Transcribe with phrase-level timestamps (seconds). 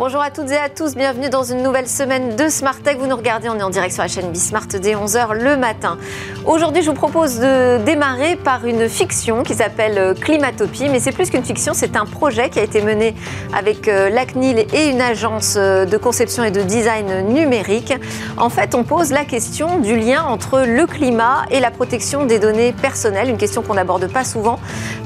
[0.00, 2.96] Bonjour à toutes et à tous, bienvenue dans une nouvelle semaine de Smart Tech.
[2.96, 5.98] Vous nous regardez, on est en direct sur la chaîne Bismart dès 11h le matin.
[6.46, 11.28] Aujourd'hui, je vous propose de démarrer par une fiction qui s'appelle Climatopie, mais c'est plus
[11.28, 13.14] qu'une fiction, c'est un projet qui a été mené
[13.54, 17.92] avec euh, l'ACNIL et une agence euh, de conception et de design numérique.
[18.38, 22.38] En fait, on pose la question du lien entre le climat et la protection des
[22.38, 24.58] données personnelles, une question qu'on n'aborde pas souvent.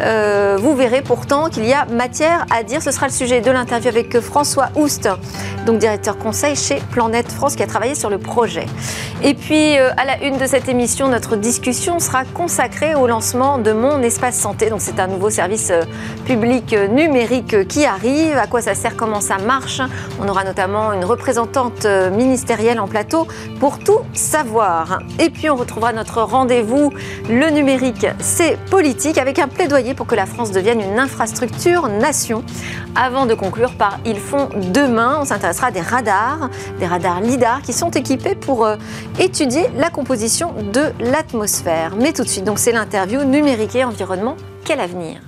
[0.02, 2.80] Euh, vous verrez pourtant qu'il y a matière à dire.
[2.80, 4.68] Ce sera le sujet de l'interview avec François
[5.64, 8.66] donc directeur conseil chez Planète France, qui a travaillé sur le projet.
[9.22, 13.56] Et puis, euh, à la une de cette émission, notre discussion sera consacrée au lancement
[13.56, 14.68] de Mon Espace Santé.
[14.68, 15.84] Donc, c'est un nouveau service euh,
[16.26, 18.36] public euh, numérique qui arrive.
[18.36, 18.96] À quoi ça sert?
[18.96, 19.80] Comment ça marche?
[20.20, 23.26] On aura notamment une représentante ministérielle en plateau
[23.60, 24.98] pour tout savoir.
[25.18, 26.92] Et puis, on retrouvera notre rendez-vous.
[27.30, 32.42] Le numérique, c'est politique, avec un plaidoyer pour que la France devienne une infrastructure nation.
[32.94, 37.62] Avant de conclure par Ils font demain, on s'intéressera à des radars, des radars LIDAR
[37.62, 38.69] qui sont équipés pour
[39.19, 41.94] étudier la composition de l'atmosphère.
[41.97, 44.36] Mais tout de suite, c'est l'interview numérique et environnement.
[44.64, 45.20] Quel avenir?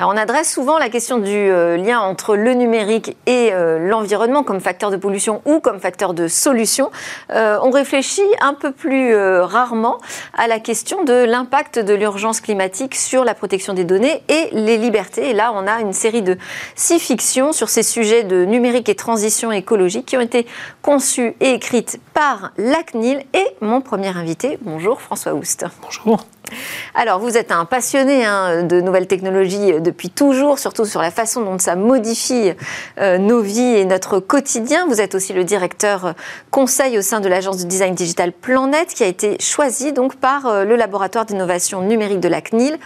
[0.00, 4.60] On adresse souvent la question du euh, lien entre le numérique et euh, l'environnement comme
[4.60, 6.92] facteur de pollution ou comme facteur de solution.
[7.32, 9.98] Euh, on réfléchit un peu plus rarement
[10.34, 14.76] à la question de l'impact de l'urgence climatique sur la protection des données et les
[14.76, 15.30] libertés.
[15.30, 16.38] Et là, on a une série de
[16.76, 20.46] six fictions sur ces sujets de numérique et transition écologique qui ont été
[20.80, 24.58] conçues et écrites par l'ACNIL et mon premier invité.
[24.62, 25.64] Bonjour François Oust.
[25.82, 26.24] Bonjour.
[26.94, 31.10] Alors, vous êtes un passionné hein, de nouvelles technologies euh, depuis toujours, surtout sur la
[31.10, 32.52] façon dont ça modifie
[32.98, 34.86] euh, nos vies et notre quotidien.
[34.86, 36.12] Vous êtes aussi le directeur euh,
[36.50, 40.64] conseil au sein de l'agence de design digital Planète, qui a été choisi donc par
[40.64, 42.78] le laboratoire d'innovation numérique de la CNIL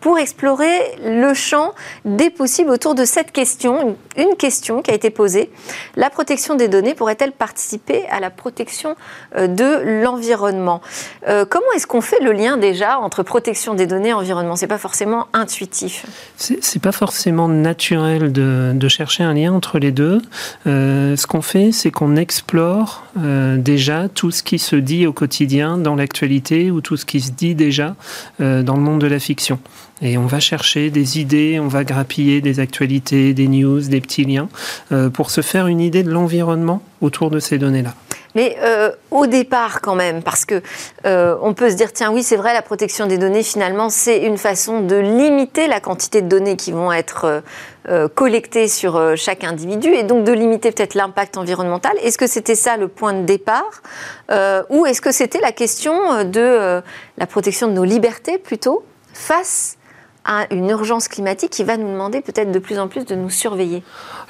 [0.00, 1.74] pour explorer le champ
[2.04, 5.50] des possibles autour de cette question, une question qui a été posée.
[5.96, 8.96] La protection des données pourrait-elle participer à la protection
[9.36, 10.80] euh, de l'environnement?
[11.28, 14.56] Euh, Comment est-ce qu'on fait le lien déjà entre protection des données et environnement?
[14.56, 16.06] C'est pas forcément intuitif.
[16.36, 20.20] C'est pas forcément naturel de, chercher un lien entre les deux.
[20.66, 25.78] Euh, ce qu'on fait, c'est qu'on explore déjà tout ce qui se dit au quotidien
[25.78, 27.94] dans l'actualité ou tout ce qui se dit déjà
[28.38, 29.60] dans le monde de la fiction.
[30.02, 34.24] Et on va chercher des idées, on va grappiller des actualités, des news, des petits
[34.24, 34.48] liens,
[34.92, 37.94] euh, pour se faire une idée de l'environnement autour de ces données-là.
[38.36, 40.62] Mais euh, au départ, quand même, parce que
[41.04, 44.22] euh, on peut se dire tiens oui c'est vrai la protection des données finalement c'est
[44.22, 47.42] une façon de limiter la quantité de données qui vont être
[48.14, 51.92] collectées sur chaque individu et donc de limiter peut-être l'impact environnemental.
[52.04, 53.82] Est-ce que c'était ça le point de départ
[54.68, 56.80] ou est-ce que c'était la question de
[57.18, 59.76] la protection de nos libertés plutôt face
[60.30, 63.30] à une urgence climatique qui va nous demander peut-être de plus en plus de nous
[63.30, 63.82] surveiller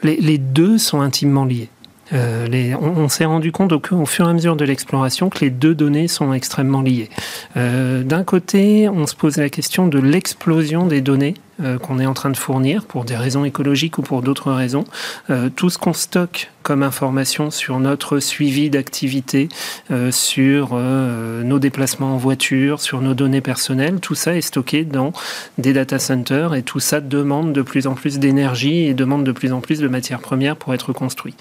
[0.03, 1.69] les, deux sont intimement liés.
[2.13, 5.77] Euh, on, s'est rendu compte au, fur et à mesure de l'exploration que les deux
[5.77, 7.09] données sont extrêmement liées.
[7.57, 12.07] Euh, d'un côté, on se pose la question de l'explosion des données euh, qu'on est
[12.07, 14.85] en train de fournir pour des raisons écologiques ou pour d'autres raisons.
[15.31, 19.49] Euh, tout ce qu'on stocke comme information sur notre suivi d'activité,
[19.91, 25.13] euh, sur nos déplacements en voiture, sur nos données personnelles, tout ça est stocké dans
[25.59, 29.33] des data centers et tout ça demande de plus en plus d'énergie et demande de
[29.33, 31.35] plus en plus de matières premières pour être construit.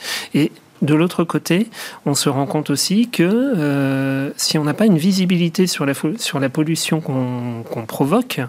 [0.81, 1.67] De l'autre côté,
[2.06, 5.94] on se rend compte aussi que euh, si on n'a pas une visibilité sur la,
[6.17, 8.41] sur la pollution qu'on provoque,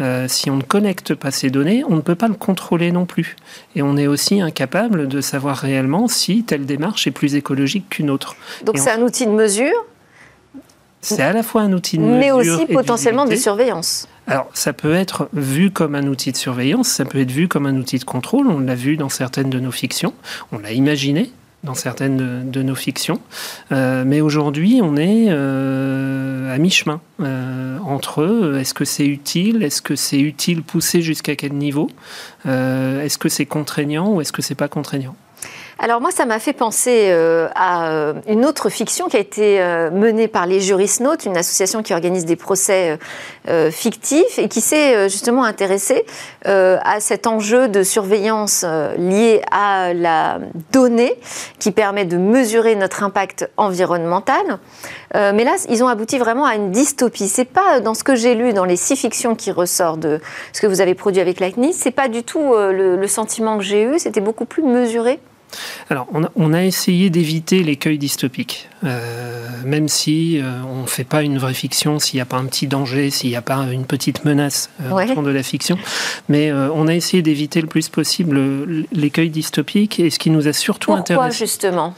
[0.00, 3.06] euh, si on ne connecte pas ces données, on ne peut pas le contrôler non
[3.06, 3.36] plus.
[3.74, 8.10] Et on est aussi incapable de savoir réellement si telle démarche est plus écologique qu'une
[8.10, 8.36] autre.
[8.64, 9.84] Donc c'est un outil de mesure
[11.00, 12.18] c'est à la fois un outil de mesure.
[12.18, 14.08] Mais aussi potentiellement de, de surveillance.
[14.26, 17.66] Alors, ça peut être vu comme un outil de surveillance, ça peut être vu comme
[17.66, 18.48] un outil de contrôle.
[18.48, 20.12] On l'a vu dans certaines de nos fictions,
[20.52, 21.30] on l'a imaginé
[21.64, 23.20] dans certaines de, nos fictions.
[23.72, 29.82] Euh, mais aujourd'hui, on est euh, à mi-chemin euh, entre est-ce que c'est utile, est-ce
[29.82, 31.90] que c'est utile poussé jusqu'à quel niveau,
[32.44, 35.16] est-ce que c'est contraignant ou est-ce que c'est pas contraignant?
[35.80, 39.62] Alors moi, ça m'a fait penser euh, à euh, une autre fiction qui a été
[39.62, 42.98] euh, menée par les Jurisnautes, une association qui organise des procès
[43.70, 46.04] fictifs et qui s'est justement intéressée
[46.44, 48.64] à cet enjeu de surveillance
[48.98, 50.38] lié à la
[50.72, 51.18] donnée
[51.58, 54.58] qui permet de mesurer notre impact environnemental.
[55.14, 57.28] mais là, ils ont abouti vraiment à une dystopie.
[57.28, 60.20] C'est pas dans ce que j'ai lu dans les six fictions qui ressortent de
[60.52, 63.64] ce que vous avez produit avec l'ACNIS, c'est pas du tout le, le sentiment que
[63.64, 63.98] j'ai eu.
[63.98, 65.20] C'était beaucoup plus mesuré
[65.90, 66.06] alors,
[66.36, 71.38] on a, essayé d'éviter l'écueil dystopique, euh, même si euh, on ne fait pas une
[71.38, 74.24] vraie fiction, s'il n'y a pas un petit danger, s'il n'y a pas une petite
[74.24, 75.78] menace euh, autour de la fiction.
[76.28, 78.40] Mais on a essayé d'éviter le plus possible
[78.92, 81.38] l'écueil dystopique, et ce qui nous a surtout Pourquoi, intéressé.
[81.38, 81.94] justement?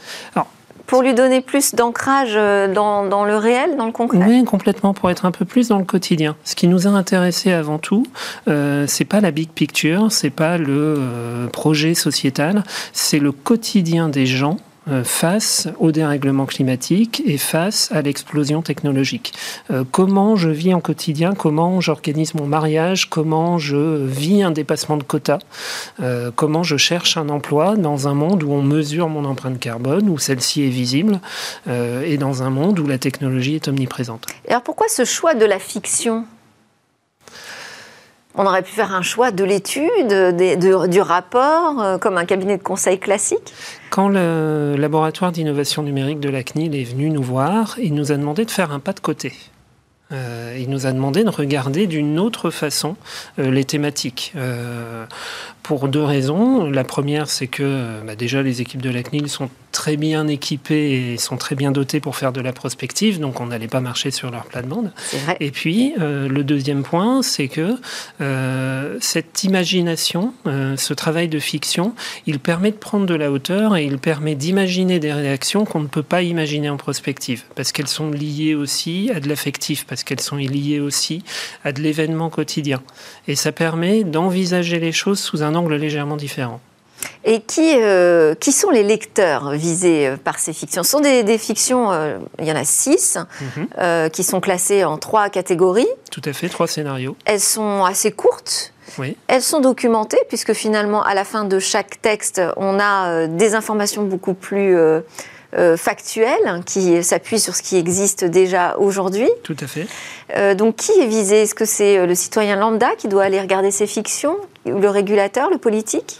[0.91, 5.09] Pour lui donner plus d'ancrage euh, dans, le réel, dans le concret Oui, complètement, pour
[5.09, 6.35] être un peu plus dans le quotidien.
[6.43, 8.05] Ce qui nous a intéressé avant tout,
[8.49, 14.09] euh, c'est pas la big picture, c'est pas le euh, projet sociétal, c'est le quotidien
[14.09, 14.57] des gens
[15.03, 19.33] face au dérèglement climatique et face à l'explosion technologique.
[19.69, 24.97] Euh, comment je vis en quotidien, comment j'organise mon mariage, comment je vis un dépassement
[24.97, 25.39] de quotas,
[26.01, 30.09] euh, comment je cherche un emploi dans un monde où on mesure mon empreinte carbone,
[30.09, 31.19] où celle-ci est visible,
[31.69, 34.25] et dans un monde où la technologie est omniprésente.
[34.47, 36.25] Alors pourquoi ce choix de la fiction?
[38.35, 42.99] On aurait pu faire un choix de l'étude, du rapport, comme un cabinet de conseil
[42.99, 43.53] classique
[43.91, 48.15] quand le laboratoire d'innovation numérique de la CNIL est venu nous voir, il nous a
[48.15, 49.33] demandé de faire un pas de côté.
[50.11, 52.95] Euh, il nous a demandé de regarder d'une autre façon
[53.39, 54.33] euh, les thématiques.
[54.35, 55.05] Euh,
[55.63, 56.65] pour deux raisons.
[56.69, 61.13] La première, c'est que bah, déjà les équipes de la CNIL sont très bien équipées
[61.13, 64.09] et sont très bien dotées pour faire de la prospective, donc on n'allait pas marcher
[64.09, 64.91] sur leur plate-bande.
[65.39, 67.77] Et puis, le deuxième point, c'est que
[68.99, 71.93] cette imagination, ce travail de fiction,
[72.25, 75.87] il permet de prendre de la hauteur et il permet d'imaginer des réactions qu'on ne
[75.87, 80.21] peut pas imaginer en prospective, parce qu'elles sont liées aussi à de l'affectif, parce qu'elles
[80.21, 81.23] sont liées aussi
[81.63, 82.81] à de l'événement quotidien.
[83.27, 86.59] Et ça permet d'envisager les choses sous un angle légèrement différent.
[87.23, 90.83] Et qui, euh, qui sont les lecteurs visés euh, par ces fictions?
[90.83, 93.17] Ce sont des, fictions, euh, il y en a six,
[93.57, 94.09] mhm.
[94.09, 95.87] qui sont classées en trois catégories.
[96.11, 97.15] Tout à fait, trois scénarios.
[97.25, 98.73] Elles sont assez courtes.
[98.97, 99.15] Oui.
[99.27, 104.03] Elles sont documentées, puisque finalement, à la fin de chaque texte, on a des informations
[104.03, 104.75] beaucoup plus
[105.77, 109.29] factuelles, qui s'appuient sur ce qui existe déjà aujourd'hui.
[109.43, 110.55] Tout à fait.
[110.55, 111.41] donc, qui est visé?
[111.41, 114.37] Est-ce que c'est le citoyen lambda qui doit aller regarder ces fictions?
[114.65, 116.19] Ou le régulateur, le politique?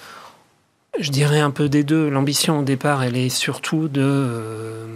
[1.00, 2.10] Je dirais un peu des deux.
[2.10, 4.88] L'ambition au départ, elle est surtout de, euh,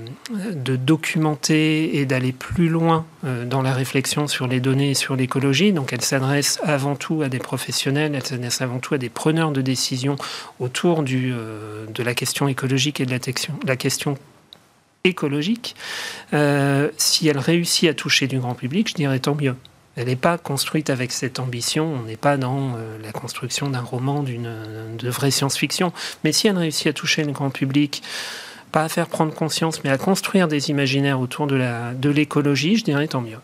[0.54, 5.72] documenter et d'aller plus loin euh, dans la réflexion sur les données et sur l'écologie.
[5.72, 9.52] Donc elle s'adresse avant tout à des professionnels, elle s'adresse avant tout à des preneurs
[9.52, 10.18] de décision
[10.60, 13.12] autour euh, de la question écologique et de
[13.66, 14.18] la question
[15.06, 15.76] écologique.
[16.98, 19.56] si elle réussit à toucher du grand public, je dirais tant mieux.
[19.96, 23.82] Elle n'est pas construite avec cette ambition, on n'est pas dans euh, la construction d'un
[23.82, 24.50] roman, d'une,
[24.98, 25.94] de vraie science-fiction.
[26.24, 28.04] Mais si elle réussit à toucher le grand public,
[28.72, 33.08] pas à faire prendre conscience, mais à construire des imaginaires autour de, l'écologie, je dirais
[33.08, 33.38] tant mieux.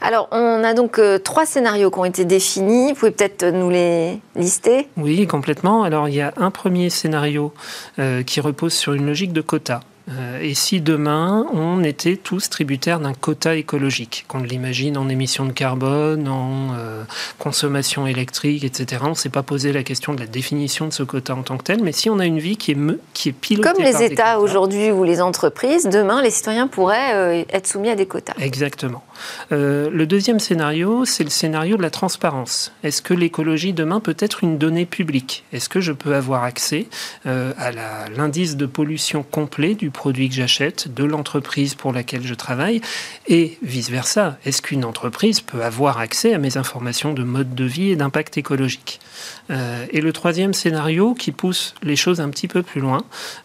[0.00, 2.90] Alors, on a donc euh, trois scénarios qui ont été définis.
[2.90, 4.88] Vous pouvez peut-être nous les lister?
[4.96, 5.82] Oui, complètement.
[5.82, 7.52] Alors, il y a un premier scénario
[7.98, 9.80] euh, qui repose sur une logique de quota.
[10.10, 15.44] Euh, et si demain, on était tous tributaires d'un quota écologique, qu'on l'imagine en émissions
[15.44, 17.04] de carbone, en euh,
[17.38, 19.02] consommation électrique, etc.
[19.04, 21.56] On ne s'est pas posé la question de la définition de ce quota en tant
[21.56, 22.78] que tel, mais si on a une vie qui est,
[23.14, 27.44] qui est pilotée Comme les États aujourd'hui ou les entreprises, demain, les citoyens pourraient euh,
[27.50, 28.34] être soumis à des quotas.
[28.40, 29.04] Exactement.
[29.50, 32.72] le deuxième scénario, c'est le scénario de la transparence.
[32.82, 35.44] Est-ce que l'écologie demain peut être une donnée publique?
[35.52, 36.86] Est-ce que je peux avoir accès
[37.24, 37.70] à
[38.16, 42.80] l'indice de pollution complet du produit que j'achète, de l'entreprise pour laquelle je travaille,
[43.28, 44.38] et vice-versa.
[44.46, 48.38] Est-ce qu'une entreprise peut avoir accès à mes informations de mode de vie et d'impact
[48.38, 48.98] écologique?
[49.50, 53.00] Euh, Et le troisième scénario qui pousse les choses un petit peu plus loin,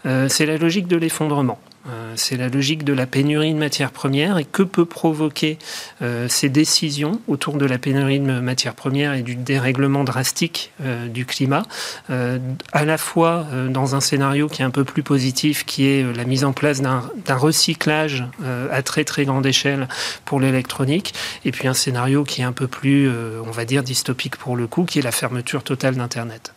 [0.05, 1.59] euh, c'est la logique de l'effondrement.
[1.87, 4.37] Euh, c'est la logique de la pénurie de matières premières.
[4.37, 5.57] Et que peut provoquer
[6.01, 11.07] euh, ces décisions autour de la pénurie de matières premières et du dérèglement drastique euh,
[11.07, 11.63] du climat,
[12.09, 16.23] à la fois dans un scénario qui est un peu plus positif, qui est la
[16.23, 17.01] mise en place d'un
[17.35, 18.25] recyclage
[18.71, 19.87] à très très grande échelle
[20.25, 21.13] pour l'électronique,
[21.43, 23.09] et puis un scénario qui est un peu plus,
[23.45, 26.53] on va dire, dystopique pour le coup, qui est la fermeture totale d'Internet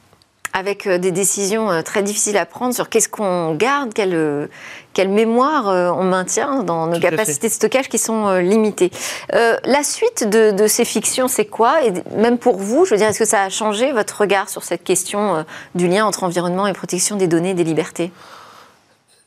[0.52, 4.47] avec euh, des décisions euh, très difficiles à prendre sur qu'est-ce qu'on garde, quelle, euh,
[4.95, 8.90] quelle mémoire on maintient dans nos capacités de stockage qui sont limitées.
[9.33, 11.85] la suite de, ces fictions, c'est quoi?
[11.85, 14.64] Et même pour vous, je veux dire, est-ce que ça a changé votre regard sur
[14.64, 15.45] cette question
[15.76, 18.11] du lien entre environnement et protection des données et des libertés?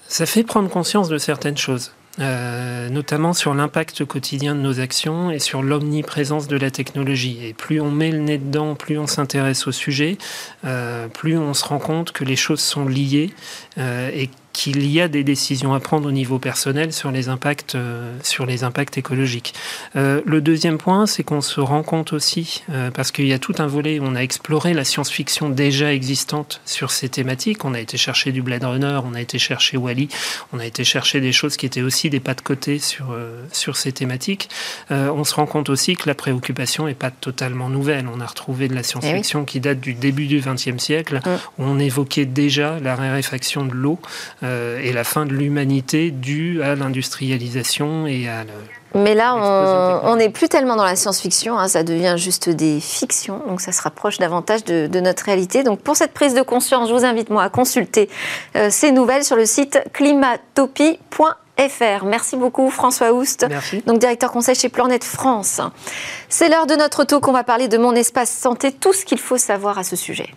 [0.09, 1.93] Ça fait prendre conscience de certaines choses.
[2.19, 7.39] Euh, notamment sur l'impact quotidien de nos actions et sur l'omniprésence de la technologie.
[7.45, 10.17] Et plus on met le nez dedans, plus on s'intéresse au sujet,
[10.65, 13.33] euh, plus on se rend compte que les choses sont liées
[13.77, 17.75] euh, et qu'il y a des décisions à prendre au niveau personnel sur les impacts,
[17.75, 19.53] euh, sur les impacts écologiques.
[19.95, 23.39] Euh, le deuxième point, c'est qu'on se rend compte aussi, euh, parce qu'il y a
[23.39, 27.65] tout un volet, on a exploré la science-fiction déjà existante sur ces thématiques.
[27.65, 30.09] On a été chercher du Blade Runner, on a été chercher Wally,
[30.53, 33.15] on a été chercher des choses qui étaient aussi des pas de côté sur,
[33.51, 34.49] sur ces thématiques.
[34.89, 38.07] on se rend compte aussi que la préoccupation n'est pas totalement nouvelle.
[38.13, 41.29] On a retrouvé de la science-fiction eh qui date du début du XXe siècle, mm.
[41.57, 43.99] où on évoquait déjà la raréfaction de l'eau
[44.43, 48.43] et la fin de l'humanité due à l'industrialisation et à
[48.93, 53.41] mais là, on n'est plus tellement dans la science-fiction, hein, ça devient juste des fictions,
[53.47, 55.63] donc ça se rapproche davantage de, notre réalité.
[55.63, 58.09] Donc pour cette prise de conscience, je vous invite moi à consulter
[58.55, 62.05] euh, ces nouvelles sur le site climatopie.fr.
[62.05, 63.45] Merci beaucoup François Oust,
[63.85, 65.61] donc directeur conseil chez Planète France.
[66.27, 69.19] C'est l'heure de notre talk, on va parler de mon espace santé, tout ce qu'il
[69.19, 70.29] faut savoir à ce sujet.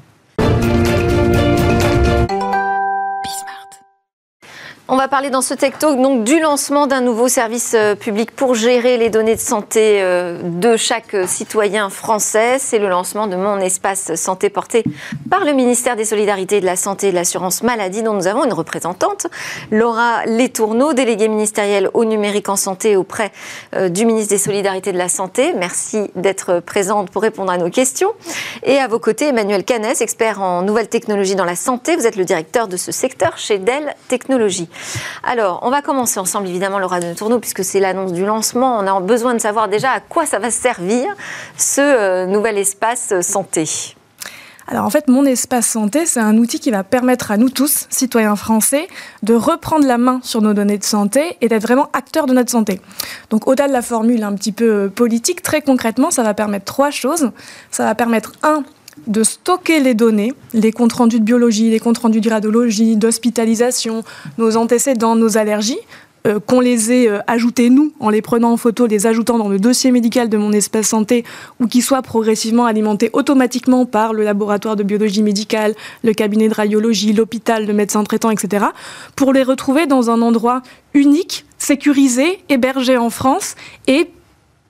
[4.87, 8.55] On va parler dans ce TechTalk donc du lancement d'un nouveau service euh, public pour
[8.55, 12.59] gérer les données de santé euh, de chaque citoyen français.
[12.59, 14.85] C'est le lancement de Mon Espace Santé porté
[15.31, 18.45] par le ministère des Solidarités, de la Santé et de l'Assurance Maladie dont nous avons
[18.45, 19.27] une représentante,
[19.71, 23.33] Laura Letourneau, déléguée ministérielle au numérique en santé auprès
[23.75, 25.55] euh, du ministre des Solidarités et de la Santé.
[25.57, 28.11] Merci d'être présente pour répondre à nos questions.
[28.65, 31.97] Et à vos côtés, Emmanuel Canès, expert en nouvelles technologies dans la santé.
[31.97, 34.69] Vous êtes le directeur de ce secteur chez Dell Technologies.
[35.23, 38.79] Alors, on va commencer ensemble, évidemment, Laura de Tourneau, puisque c'est l'annonce du lancement.
[38.79, 41.07] On a besoin de savoir déjà à quoi ça va servir,
[41.57, 43.95] ce euh, nouvel espace euh, santé.
[44.67, 47.87] Alors en fait, mon espace santé, c'est un outil qui va permettre à nous tous,
[47.91, 48.89] citoyens français,
[49.23, 52.51] de reprendre la main sur nos données de santé et d'être vraiment acteurs de notre
[52.51, 52.81] santé.
[53.29, 56.91] Donc au-delà de la formule un petit peu politique, très concrètement, ça va permettre trois
[56.91, 57.31] choses.
[57.71, 58.65] Ça va permettre, un,
[59.07, 64.03] de stocker les données, les comptes rendus de biologie, les comptes rendus de radiologie, d'hospitalisation,
[64.39, 65.79] nos antécédents, nos allergies,
[66.27, 69.51] euh, qu'on les ait euh, ajoutés nous, en les prenant en photo, les ajoutant dans
[69.51, 71.23] le dossier médical de mon espace santé,
[71.61, 76.55] ou qui soient progressivement alimentés automatiquement par le laboratoire de biologie médicale, le cabinet de
[76.55, 78.65] radiologie, l'hôpital, le médecin traitant, etc.,
[79.17, 80.63] pour les retrouver dans un endroit
[80.95, 83.55] unique, sécurisé, hébergé en France,
[83.87, 84.09] et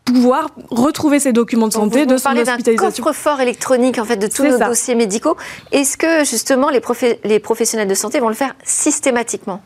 [0.05, 3.05] pouvoir retrouver ces documents de santé, de son hospitalisation.
[3.05, 5.37] coffre-fort électronique en fait de tous nos dossiers médicaux.
[5.73, 6.83] Est-ce que justement les,
[7.25, 9.63] les professionnels de santé vont le faire systématiquement?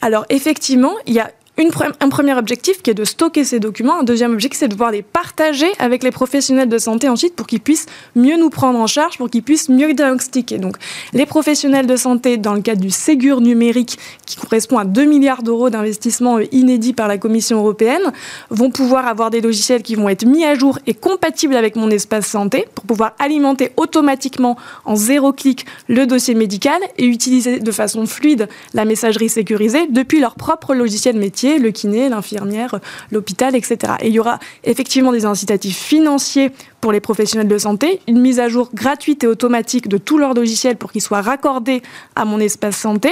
[0.00, 4.00] Alors effectivement, il y a un premier objectif qui est de stocker ces documents.
[4.00, 7.46] Un deuxième objectif, c'est de pouvoir les partager avec les professionnels de santé ensuite pour
[7.46, 10.58] qu'ils puissent mieux nous prendre en charge, pour qu'ils puissent mieux diagnostiquer.
[10.58, 10.76] Donc,
[11.12, 15.44] les professionnels de santé, dans le cadre du Ségur numérique, qui correspond à 2 milliards
[15.44, 18.12] d'euros d'investissement inédits par la Commission européenne,
[18.50, 21.88] vont pouvoir avoir des logiciels qui vont être mis à jour et compatibles avec mon
[21.90, 27.70] espace santé pour pouvoir alimenter automatiquement en zéro clic le dossier médical et utiliser de
[27.70, 33.94] façon fluide la messagerie sécurisée depuis leur propre logiciel métier le kiné, l'infirmière, l'hôpital, etc.
[34.00, 38.40] Et il y aura effectivement des incitatifs financiers pour les professionnels de santé, une mise
[38.40, 41.82] à jour gratuite et automatique de tous leurs logiciels pour qu'ils soient raccordés
[42.16, 43.10] à mon espace santé,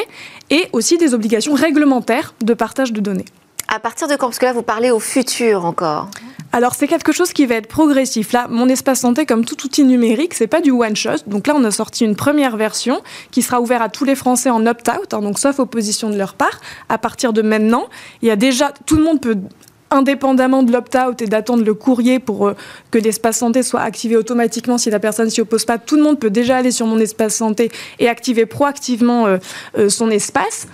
[0.50, 3.24] et aussi des obligations réglementaires de partage de données.
[3.68, 4.26] À partir de quand?
[4.26, 6.10] Parce que là, vous parlez au futur encore.
[6.54, 8.32] Alors c'est quelque chose qui va être progressif.
[8.32, 11.24] Là, mon espace santé, comme tout outil numérique, c'est pas du one shot.
[11.26, 14.50] Donc là, on a sorti une première version qui sera ouverte à tous les Français
[14.50, 16.60] en opt-out, hein, donc sauf opposition de leur part.
[16.90, 17.88] À partir de maintenant,
[18.20, 19.36] il y a déjà tout le monde peut
[19.92, 22.56] indépendamment de l'opt-out et d'attendre le courrier pour euh,
[22.90, 26.18] que l'espace santé soit activé automatiquement si la personne s'y oppose pas, tout le monde
[26.18, 29.38] peut déjà aller sur mon espace santé et activer proactivement euh,
[29.78, 30.66] euh, son espace.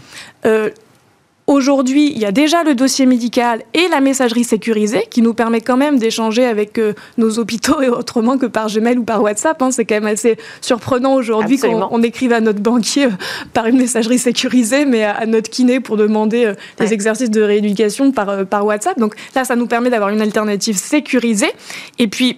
[1.48, 5.62] Aujourd'hui, il y a déjà le dossier médical et la messagerie sécurisée qui nous permet
[5.62, 9.62] quand même d'échanger avec euh, nos hôpitaux et autrement que par Gmail ou par WhatsApp.
[9.62, 9.70] Hein.
[9.70, 13.10] C'est quand même assez surprenant aujourd'hui qu'on écrive à notre banquier euh,
[13.54, 18.12] par une messagerie sécurisée, mais à, notre kiné pour demander euh, des exercices de rééducation
[18.12, 18.98] par, par WhatsApp.
[18.98, 21.50] Donc là, ça nous permet d'avoir une alternative sécurisée.
[21.98, 22.36] Et puis,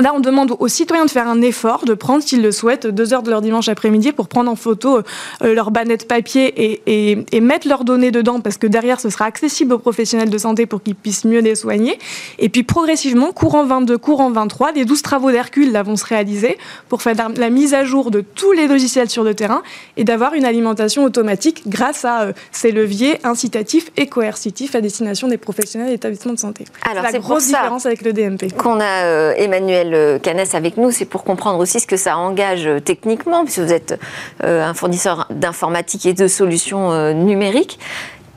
[0.00, 3.12] Là, on demande aux citoyens de faire un effort, de prendre, s'ils le souhaitent, deux
[3.14, 5.00] heures de leur dimanche après-midi pour prendre en photo
[5.42, 9.72] euh, leur bannette papier et, mettre leurs données dedans, parce que derrière, ce sera accessible
[9.74, 11.98] aux professionnels de santé pour qu'ils puissent mieux les soigner.
[12.38, 16.56] Et puis, progressivement, courant 22, courant 23, les 12 travaux d'Hercule là, vont se réaliser
[16.88, 19.62] pour faire la mise à jour de tous les logiciels sur le terrain
[19.96, 25.28] et d'avoir une alimentation automatique grâce à euh, ces leviers incitatifs et coercitifs à destination
[25.28, 26.64] des professionnels et établissements de santé.
[26.88, 28.52] Alors, c'est la grosse différence avec le DMP.
[28.56, 29.81] Qu'on a euh, Emmanuel
[30.22, 33.72] Canès avec nous, c'est pour comprendre aussi ce que ça engage euh, techniquement, puisque vous
[33.72, 33.98] êtes
[34.44, 37.78] euh, un fournisseur d'informatique et de solutions euh, numériques.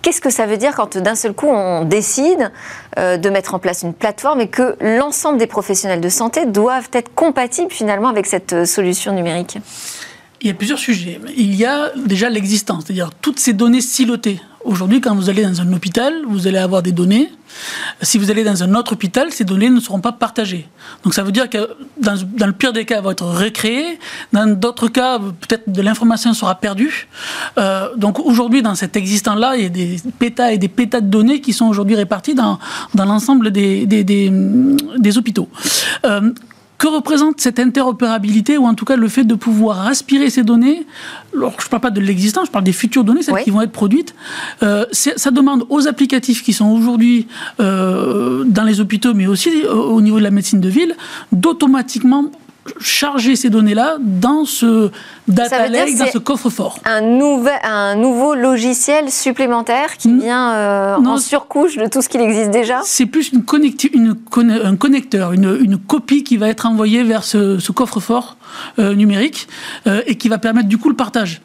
[0.02, 2.52] Qu'est-ce que ça veut dire quand d'un seul coup on décide
[2.96, 7.16] de mettre en place une plateforme et que l'ensemble des professionnels de santé doivent être
[7.16, 9.58] compatibles finalement avec cette solution numérique?
[10.42, 11.20] Il y a plusieurs sujets.
[11.36, 14.40] Il y a déjà l'existence, c'est-à-dire toutes ces données silotées.
[14.66, 17.30] Aujourd'hui, quand vous allez dans un hôpital, vous allez avoir des données.
[18.02, 20.68] Si vous allez dans un autre hôpital, ces données ne seront pas partagées.
[21.04, 21.70] Donc ça veut dire que
[22.02, 22.16] dans,
[22.48, 24.00] le pire des cas, elles vont être recréées.
[24.34, 27.08] Dans d'autres cas, peut-être de l'information sera perdue.
[27.60, 31.10] Euh, donc aujourd'hui, dans cet existant-là, il y a des pétas et des pétas de
[31.10, 32.58] données qui sont aujourd'hui répartis dans,
[32.96, 33.86] l'ensemble des,
[35.16, 35.48] hôpitaux.
[36.06, 36.32] Euh,
[36.78, 40.86] que représente cette interopérabilité ou en tout cas le fait de pouvoir aspirer ces données?
[41.36, 43.62] Alors, Je ne parle pas de l'existant, je parle des futures données, celles qui vont
[43.62, 44.16] être produites.
[44.64, 47.28] Euh, ça demande aux applicatifs qui sont aujourd'hui
[47.60, 50.96] euh, dans les hôpitaux, mais aussi au niveau de la médecine de ville,
[51.32, 52.26] d'automatiquement
[52.80, 54.92] charger ces données-là dans ce
[55.28, 56.80] data lake, dans ce coffre-fort.
[56.86, 62.18] Un, nouvel, un nouveau logiciel supplémentaire qui vient euh, en surcouche de tout ce qui
[62.18, 62.82] existe déjà?
[62.84, 63.44] C'est plus une
[63.94, 64.18] une,
[64.64, 68.38] un connecteur, une, une, copie qui va être envoyée vers ce, ce coffre-fort
[68.80, 69.48] euh, numérique
[69.88, 71.42] euh, et qui va permettre du coup le partage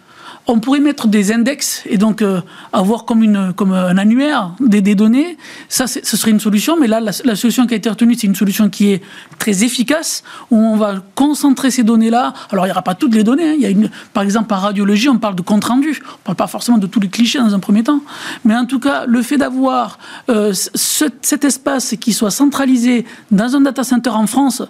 [0.47, 2.40] on pourrait mettre des index et donc euh,
[2.73, 5.37] avoir comme, une, comme un annuaire des, données.
[5.68, 8.35] Ça, ce serait une solution, mais là, la, solution qui a été retenue, c'est une
[8.35, 9.02] solution qui est
[9.38, 12.35] très efficace, où on va concentrer ces données-là.
[12.50, 13.50] Alors, il n'y aura pas toutes les données.
[13.50, 13.54] Hein.
[13.56, 16.00] Il y a une, par exemple, en radiologie, on parle de compte rendu.
[16.04, 18.00] On ne parle pas forcément de tous les clichés dans un premier temps.
[18.44, 23.61] Mais en tout cas, le fait d'avoir euh, cet espace qui soit centralisé dans un
[23.61, 24.62] data center en France,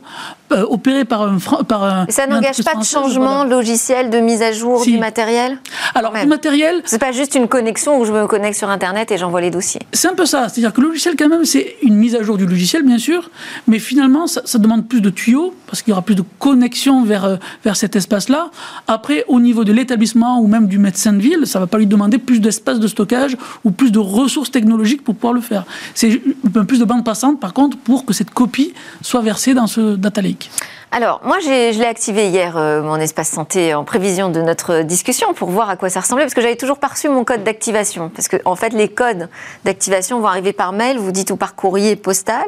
[0.52, 1.38] euh, opéré par un...
[1.66, 5.58] Par un ça n'engage pas de changement logiciel, de mise à jour du matériel?
[5.94, 6.82] Alors, le matériel.
[6.84, 9.80] C'est pas juste une connexion où je me connecte sur Internet et j'envoie les dossiers.
[9.92, 10.48] C'est un peu ça.
[10.48, 13.30] C'est-à-dire que le logiciel, quand même, c'est une mise à jour du logiciel, bien sûr,
[13.66, 17.24] mais finalement, ça, demande plus de tuyaux parce qu'il y aura plus de connexion vers,
[17.24, 18.50] euh, vers cet espace-là.
[18.88, 21.86] Après, au niveau de l'établissement ou même du médecin de ville, ça va pas lui
[21.86, 25.64] demander plus d'espace de stockage ou plus de ressources technologiques pour pouvoir le faire.
[25.94, 26.20] C'est
[26.66, 30.20] plus de bande passante, par contre, pour que cette copie soit versée dans ce data
[30.20, 30.50] lake.
[30.92, 35.32] Alors, moi, je l'ai activé hier, euh, mon espace santé, en prévision de notre discussion,
[35.34, 38.10] pour voir à quoi ça ressemblait, parce que j'avais toujours pas mon code d'activation.
[38.12, 39.28] Parce que, en fait, les codes
[39.64, 42.44] d'activation vont arriver par mail, vous dites, ou par courrier postal,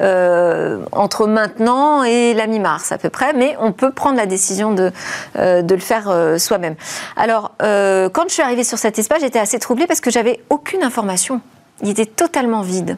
[0.00, 4.72] euh, entre maintenant et la mi-mars, à peu près, mais on peut prendre la décision
[4.72, 4.92] de,
[5.36, 6.76] euh, de le faire soi-même.
[7.16, 10.82] Alors, quand je suis arrivée sur cet espace, j'étais assez troublée parce que j'avais aucune
[10.82, 11.40] information.
[11.82, 12.96] Il était totalement vide.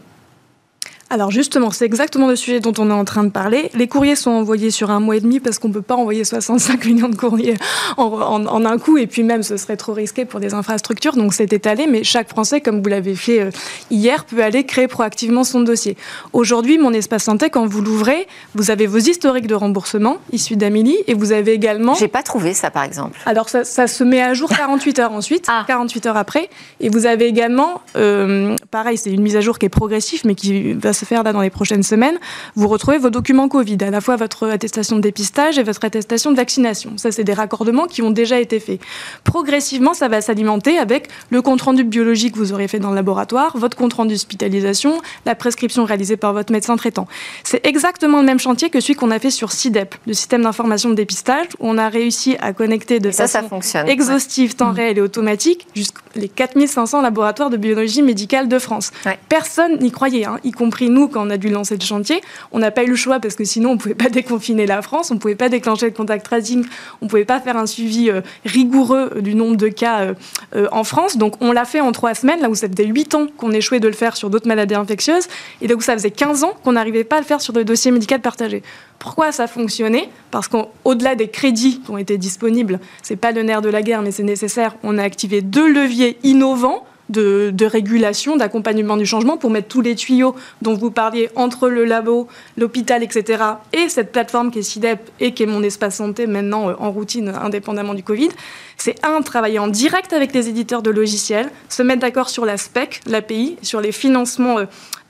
[1.10, 3.70] Alors justement, c'est exactement le sujet dont on est en train de parler.
[3.74, 6.24] Les courriers sont envoyés sur un mois et demi parce qu'on ne peut pas envoyer
[6.24, 7.56] 65 millions de courriers
[7.96, 11.52] en, un coup et puis même ce serait trop risqué pour des infrastructures, donc c'est
[11.52, 13.50] étalé, mais chaque Français, comme vous l'avez fait euh,
[13.90, 15.96] hier, peut aller créer proactivement son dossier.
[16.32, 20.96] Aujourd'hui, mon espace santé, quand vous l'ouvrez, vous avez vos historiques de remboursement issus d'Amélie
[21.06, 21.94] et vous avez également...
[21.94, 23.18] J'ai pas trouvé ça par exemple.
[23.26, 26.08] Alors ça, se met à jour 48 heures ensuite, 48 ah.
[26.08, 26.48] heures après,
[26.80, 30.34] et vous avez également, euh, pareil, c'est une mise à jour qui est progressive mais
[30.34, 32.18] qui va se faire là dans les prochaines semaines,
[32.56, 36.30] vous retrouvez vos documents Covid, à la fois votre attestation de dépistage et votre attestation
[36.30, 36.96] de vaccination.
[36.96, 38.80] Ça, c'est des raccordements qui ont déjà été faits.
[39.24, 43.56] Progressivement, ça va s'alimenter avec le compte-rendu biologique que vous aurez fait dans le laboratoire,
[43.58, 47.06] votre compte-rendu d'hospitalisation, la prescription réalisée par votre médecin traitant.
[47.42, 50.90] C'est exactement le même chantier que celui qu'on a fait sur CIDEP, le système d'information
[50.90, 54.76] de dépistage, où on a réussi à connecter de ça, façon exhaustive, temps mmh.
[54.76, 56.00] réel et automatique, jusqu'aux
[56.34, 58.92] 4500 laboratoires de biologie médicale de France.
[59.28, 62.20] Personne n'y croyait, hein, y compris nous quand on a dû lancer le chantier,
[62.52, 64.82] on n'a pas eu le choix parce que sinon on ne pouvait pas déconfiner la
[64.82, 66.64] France, on ne pouvait pas déclencher le contact tracing,
[67.00, 70.14] on ne pouvait pas faire un suivi euh, rigoureux du nombre de cas euh,
[70.56, 71.16] euh, en France.
[71.16, 73.80] Donc on l'a fait en trois semaines, là où ça faisait huit ans qu'on échouait
[73.80, 75.26] de le faire sur d'autres maladies infectieuses,
[75.60, 77.64] et là où ça faisait 15 ans qu'on n'arrivait pas à le faire sur le
[77.64, 78.62] dossier médical partagé.
[78.98, 80.08] Pourquoi ça a fonctionné?
[80.30, 84.02] Parce qu'au-delà des crédits qui ont été disponibles, c'est pas le nerf de la guerre,
[84.02, 89.50] mais c'est nécessaire, on a activé deux leviers innovants de, régulation, d'accompagnement du changement pour
[89.50, 93.42] mettre tous les tuyaux dont vous parliez entre le labo, l'hôpital, etc.
[93.72, 96.90] et cette plateforme qui est CIDEP et qui est mon espace santé maintenant euh, en
[96.90, 98.30] routine indépendamment du Covid.
[98.76, 102.56] C'est un, travailler en direct avec les éditeurs de logiciels, se mettre d'accord sur la
[102.56, 104.64] spec, l'API, sur les financements euh,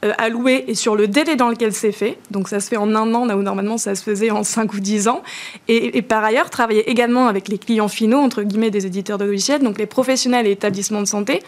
[0.05, 2.19] euh, alloués et sur le délai dans lequel c'est fait.
[2.31, 4.75] Donc ça se fait en un an, là où normalement ça se faisait en cinq
[4.75, 5.23] ou dix ans.
[5.67, 9.25] Et, et, par ailleurs, travailler également avec les clients finaux, entre guillemets, des éditeurs de
[9.25, 11.43] logiciels, donc les professionnels et établissements de santé,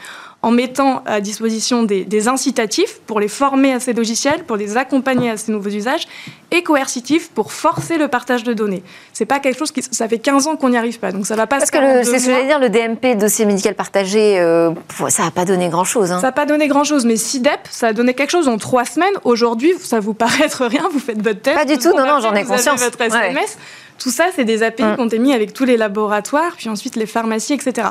[0.46, 5.28] en mettant à disposition des, incitatifs pour les former à ces logiciels, pour les accompagner
[5.28, 6.06] à ces nouveaux usages,
[6.52, 8.84] et coercitifs pour forcer le partage de données.
[9.12, 11.34] C'est pas quelque chose qui, ça fait 15 ans qu'on n'y arrive pas, donc ça
[11.34, 11.58] va pas.
[11.58, 14.70] Parce que c'est ce que j'allais dire, le DMP, dossier médical partagé, euh,
[15.08, 16.12] ça n'a pas donné grand chose.
[16.12, 16.20] Hein.
[16.20, 18.84] Ça n'a pas donné grand chose, mais SIDEP, ça a donné quelque chose en trois
[18.84, 19.14] semaines.
[19.24, 21.56] Aujourd'hui, ça vous paraît être rien, vous faites votre test.
[21.56, 22.80] Pas du tout, non, non, j'en ai conscience.
[22.80, 23.58] votre SMS.
[23.98, 24.96] Tout ça, c'est des API mm.
[24.96, 27.88] qu'on a mis avec tous les laboratoires, puis ensuite les pharmacies, etc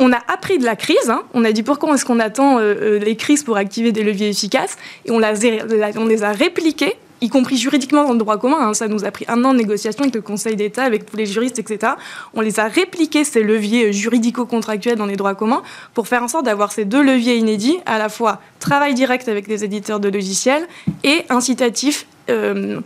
[0.00, 1.10] on a appris de la crise.
[1.10, 1.22] Hein.
[1.34, 4.28] On a dit pourquoi est-ce qu'on attend euh, euh, les crises pour activer des leviers
[4.28, 4.76] efficaces?
[5.04, 8.58] Et on, les a répliqués y compris juridiquement dans le droit commun.
[8.60, 8.74] Hein.
[8.74, 11.26] Ça nous a pris un an de négociation avec le Conseil d'État, avec tous les
[11.26, 11.94] juristes, etc.
[12.32, 15.62] On les a répliqués, ces leviers juridico-contractuels dans les droits communs,
[15.94, 19.48] pour faire en sorte d'avoir ces deux leviers inédits, à la fois travail direct avec
[19.48, 20.66] les éditeurs de logiciels
[21.02, 22.06] et incitatif.
[22.30, 22.80] Euh,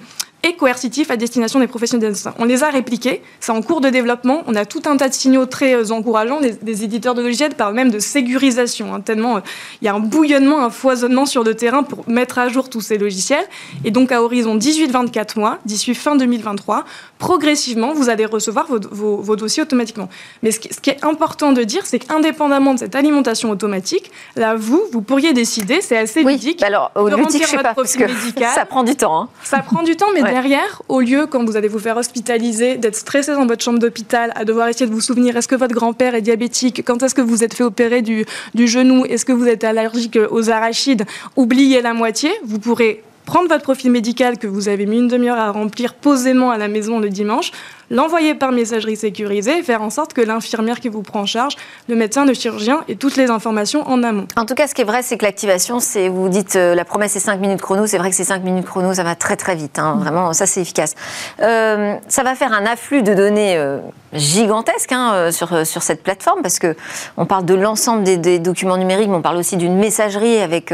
[0.44, 4.42] et coercitif à destination des professionnels On les a répliqués, c'est en cours de développement.
[4.46, 6.40] On a tout un tas de signaux très euh, encourageants.
[6.40, 9.40] Des, éditeurs de logiciels parlent même de sécurisation, hein, tellement euh,
[9.81, 12.81] il y a un bouillonnement, un foisonnement sur le terrain pour mettre à jour tous
[12.81, 13.46] ces logiciels.
[13.85, 16.85] Et donc à horizon 18-24 mois, d'ici fin 2023,
[17.22, 20.08] progressivement, vous allez recevoir vos, dossiers automatiquement.
[20.42, 24.82] Mais ce qui, est important de dire, c'est qu'indépendamment de cette alimentation automatique, là, vous,
[24.90, 28.50] vous pourriez décider, c'est assez ludique, bah alors, de ludique, remplir votre profil médical.
[28.56, 29.16] Ça prend du temps.
[29.16, 29.28] Hein.
[29.44, 32.96] Ça prend du temps, mais derrière, au lieu, quand vous allez vous faire hospitaliser, d'être
[32.96, 36.16] stressé dans votre chambre d'hôpital, à devoir essayer de vous souvenir, est-ce que votre grand-père
[36.16, 39.46] est diabétique Quand est-ce que vous êtes fait opérer du, du genou Est-ce que vous
[39.46, 41.04] êtes allergique aux arachides
[41.37, 45.38] Oubliez la moitié, vous pourrez prendre votre profil médical que vous avez mis une demi-heure
[45.38, 47.52] à remplir posément à la maison le dimanche,
[47.92, 51.57] l'envoyer par messagerie sécurisée et faire en sorte que l'infirmière qui vous prend en charge,
[51.88, 54.26] le médecin, le chirurgien et toutes les informations en amont.
[54.37, 56.87] En tout cas, ce qui est vrai, c'est que l'activation, c'est, vous dites, euh, la
[56.87, 59.37] promesse est 5 minutes chrono, c'est vrai que ces 5 minutes chrono, ça va très
[59.37, 59.98] très vite, hein.
[60.00, 60.94] vraiment, ça c'est efficace.
[61.40, 63.78] Euh, ça va faire un afflux de données euh,
[64.14, 66.74] gigantesque hein, sur, sur cette plateforme, parce que
[67.18, 70.72] on parle de l'ensemble des, documents numériques, mais on parle aussi d'une messagerie avec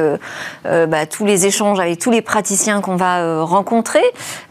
[0.64, 4.02] bah, tous les échanges, avec tous les praticiens qu'on va rencontrer.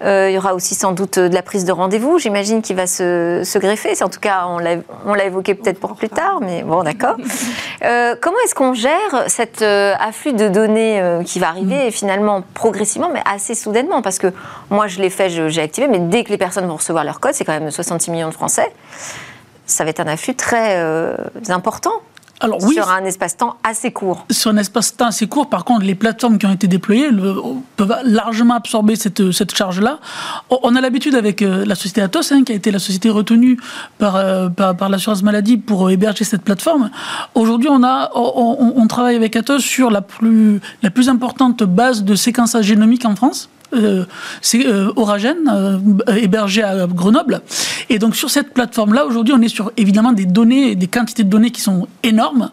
[0.01, 3.57] il y aura aussi sans doute de la prise de rendez-vous, j'imagine qui va se,
[3.57, 4.01] greffer.
[4.03, 7.17] En tout cas, on l'a évoqué peut-être pour plus tard, mais bon, d'accord.
[7.83, 11.91] Euh, comment est-ce qu'on gère cet euh, afflux de données euh, qui va arriver mm.
[11.91, 14.01] finalement progressivement, mais assez soudainement?
[14.01, 14.33] Parce que
[14.71, 17.35] moi, je l'ai fait, j'ai activé, mais dès que les personnes vont recevoir leur code,
[17.35, 18.71] c'est quand même 66 millions de Français,
[19.67, 20.83] ça va être un afflux très
[21.49, 22.01] important
[22.39, 24.25] alors, oui, sur un espace-temps assez court.
[24.29, 27.09] Sur un espace-temps assez court, par contre, les plateformes qui ont été déployées
[27.75, 29.99] peuvent largement absorber cette, cette charge-là.
[30.49, 33.57] On a l'habitude avec euh, la société Atos, hein, qui a été la société retenue
[33.97, 36.91] par, euh, par, l'assurance maladie pour héberger cette plateforme.
[37.33, 42.03] Aujourd'hui, on, a, on, on, travaille avec Atos sur la plus, la plus importante base
[42.03, 43.49] de séquençage génomique en France.
[43.73, 44.05] Euh,
[44.41, 45.77] c'est euh, Oragène, euh,
[46.15, 47.41] hébergé à Grenoble.
[47.89, 51.29] Et donc sur cette plateforme-là, aujourd'hui, on est sur évidemment des données, des quantités de
[51.29, 52.49] données qui sont énormes.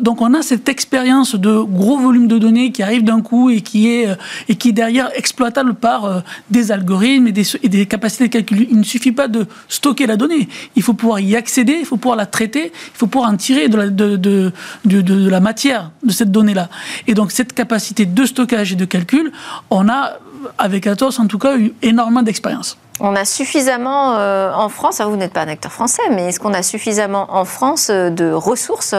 [0.00, 3.60] donc on a cette expérience de gros volumes de données qui arrivent d'un coup et
[3.60, 4.08] qui est
[4.48, 8.66] et qui est derrière exploitable par des algorithmes et des, et des, capacités de calcul.
[8.70, 10.48] Il ne suffit pas de stocker la donnée.
[10.74, 13.68] Il faut pouvoir y accéder, il faut pouvoir la traiter, il faut pouvoir en tirer
[13.68, 14.52] de la, de, de,
[14.84, 16.68] de, de la matière de cette donnée-là.
[17.06, 19.32] Et donc cette capacité de stockage et de calcul,
[19.70, 20.18] on a
[20.58, 22.78] avec Atos, en tout cas, eu énormément d'expérience.
[22.98, 26.54] On a suffisamment euh, en France, vous n'êtes pas un acteur français, mais est-ce qu'on
[26.54, 28.94] a suffisamment en France euh, de ressources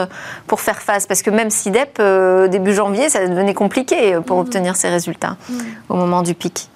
[0.46, 1.06] pour faire face?
[1.06, 4.40] Parce que même SIDEP, euh, début janvier, ça devenait compliqué pour mmh.
[4.40, 5.54] obtenir ces résultats mmh.
[5.88, 6.68] au moment du pic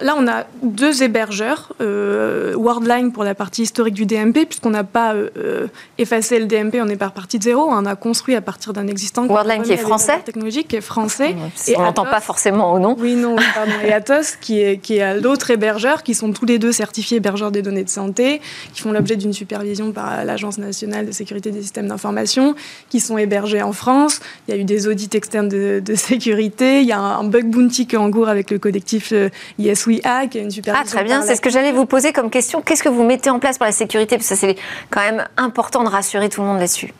[0.00, 4.84] là, on a deux hébergeurs, euh, Worldline pour la partie historique du DMP, puisqu'on n'a
[4.84, 5.66] pas euh, euh,
[5.98, 8.86] effacé le DMP, on n'est pas reparti de zéro, on a construit à partir d'un
[8.86, 9.26] existant.
[9.26, 11.34] Worldline qui est français Technologique qui est français.
[11.66, 12.96] et on n'entend pas forcément au nom.
[12.98, 13.72] Oui, non, pardon.
[13.84, 17.50] et Atos qui est, qui est l'autre hébergeur, qui sont tous les deux certifiés hébergeurs
[17.50, 18.40] des données de santé,
[18.74, 22.54] qui font l'objet d'une supervision par l'Agence nationale de sécurité des systèmes d'information,
[22.90, 24.20] qui sont hébergés en France.
[24.46, 27.86] Il y a eu des audits externes de, sécurité, il y a un, bug bounty
[27.86, 29.12] qui est en cours avec le collectif
[29.58, 32.62] IS Hack, une Ah, très bien, c'est ce que j'allais vous poser comme question.
[32.62, 34.16] Qu'est-ce que vous mettez en place pour la sécurité?
[34.16, 34.56] Parce que c'est
[34.90, 36.92] quand même important de rassurer tout le monde là-dessus.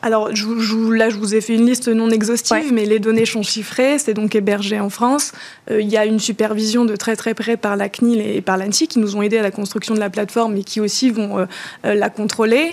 [0.00, 3.42] Alors je, là, je vous ai fait une liste non exhaustive, mais les données sont
[3.42, 5.32] chiffrées, c'est donc hébergé en France.
[5.70, 8.56] Euh, il y a une supervision de très très près par la CNIL et par
[8.56, 11.38] l'ANSI qui nous ont aidés à la construction de la plateforme et qui aussi vont
[11.38, 11.46] euh,
[11.84, 12.70] euh, la contrôler.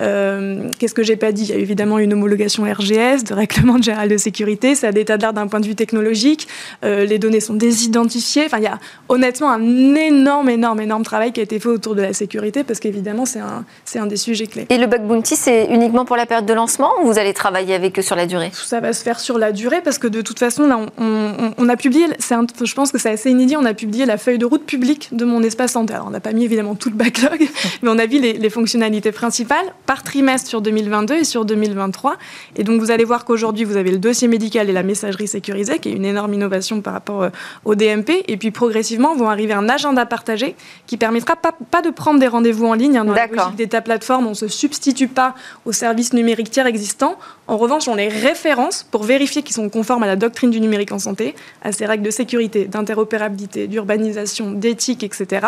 [0.00, 1.44] Euh, qu'est-ce que j'ai pas dit?
[1.44, 4.74] Il y a évidemment une homologation RGS, de règlement général de sécurité.
[4.74, 6.48] C'est à l'état de l'art d'un point de vue technologique.
[6.84, 8.44] Euh, les données sont désidentifiées.
[8.46, 11.94] Enfin, il y a honnêtement un énorme, énorme, énorme travail qui a été fait autour
[11.94, 14.66] de la sécurité parce qu'évidemment, c'est un, c'est un des sujets clés.
[14.70, 17.74] Et le bug bounty, c'est uniquement pour la période de lancement ou vous allez travailler
[17.74, 18.50] avec eux sur la durée?
[18.52, 21.76] Ça va se faire sur la durée parce que de toute façon, là, on, a
[21.76, 24.64] publié, un, je pense que c'est assez inédit, on a publié la feuille de route
[24.64, 25.94] publique de mon espace santé.
[25.94, 27.48] Alors, on n'a pas mis évidemment tout le backlog,
[27.82, 32.18] mais on a vu les, les fonctionnalités principales par trimestre sur 2022 et sur 2023.
[32.56, 35.78] Et donc vous allez voir qu'aujourd'hui, vous avez le dossier médical et la messagerie sécurisée,
[35.78, 37.30] qui est une énorme innovation par rapport euh,
[37.64, 38.22] au DMP.
[38.28, 42.28] Et puis progressivement, vont arriver un agenda partagé qui permettra pas, pas de prendre des
[42.28, 42.98] rendez-vous en ligne.
[42.98, 46.66] Hein, dans la logique d'État plateforme, on ne se substitue pas aux services numériques tiers
[46.66, 47.16] existants.
[47.46, 50.92] En revanche, on les référence pour vérifier qu'ils sont conformes à la doctrine du numérique
[50.92, 55.46] en santé, à ses règles de sécurité, d'interopérabilité, d'urbanisation, d'éthique, etc.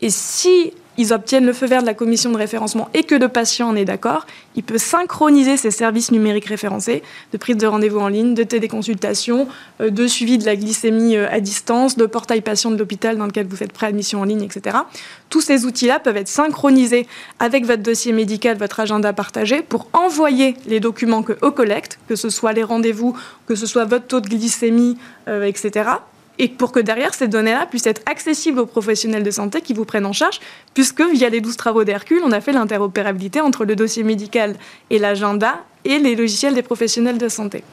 [0.00, 3.28] Et si ils obtiennent le feu vert de la commission de référencement et que le
[3.28, 4.26] patient en est d'accord,
[4.56, 7.02] il peut synchroniser ses services numériques référencés,
[7.32, 9.48] de prise de rendez-vous en ligne, de téléconsultation,
[9.80, 13.26] euh, de suivi de la glycémie euh, à distance, de portail patient de l'hôpital dans
[13.26, 14.78] lequel vous faites préadmission en ligne, etc.
[15.30, 17.06] Tous ces outils-là peuvent être synchronisés
[17.38, 22.16] avec votre dossier médical, votre agenda partagé, pour envoyer les documents que eux collectent, que
[22.16, 25.84] ce soit les rendez-vous, que ce soit votre taux de glycémie, euh, etc
[26.38, 29.84] et pour que derrière ces données-là puissent être accessibles aux professionnels de santé qui vous
[29.84, 30.40] prennent en charge,
[30.74, 34.56] puisque via les 12 travaux d'Hercule, on a fait l'interopérabilité entre le dossier médical
[34.90, 37.64] et l'agenda et les logiciels des professionnels de santé.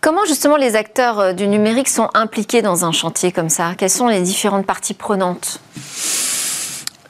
[0.00, 3.74] Comment justement les acteurs euh, du numérique sont impliqués dans un chantier comme ça?
[3.78, 5.60] Quelles sont les différentes parties prenantes?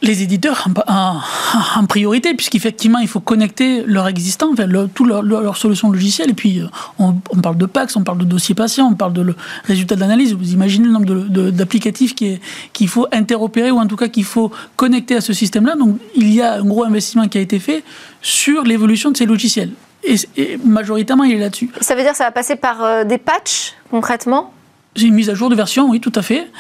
[0.05, 5.91] Les éditeurs en, priorité, puisqu'effectivement, il faut connecter leur existant, enfin, toutes leurs leur, solutions
[5.91, 6.31] logicielles.
[6.31, 6.67] Et puis, euh,
[6.99, 10.35] on, parle de PAX, on parle de dossier patient, on parle de le, résultat d'analyse.
[10.35, 11.07] Vous imaginez le nombre
[11.51, 15.75] d'applicatifs qu'il faut interopérer ou en tout cas qu'il faut connecter à ce système-là.
[15.77, 17.83] Donc, il y a un gros investissement qui a été fait
[18.21, 19.71] sur l'évolution de ces logiciels.
[20.05, 21.71] Et, majoritairement, il est là-dessus.
[21.81, 24.53] Ça veut dire que ça va passer par euh, des patchs, concrètement?
[24.97, 26.51] C'est une mise à jour de version, oui, tout à fait.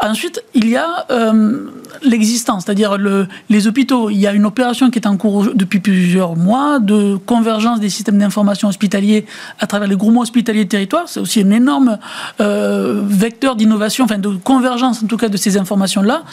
[0.00, 1.70] Ensuite, il y a euh,
[2.02, 4.10] l'existence, c'est-à-dire le, les hôpitaux.
[4.10, 7.90] Il y a une opération qui est en cours depuis plusieurs mois de convergence des
[7.90, 9.26] systèmes d'information hospitaliers
[9.60, 11.04] à travers les groupements hospitaliers de territoire.
[11.06, 11.98] C'est aussi un énorme
[12.40, 16.24] euh, vecteur d'innovation, enfin de convergence en tout cas de ces informations-là.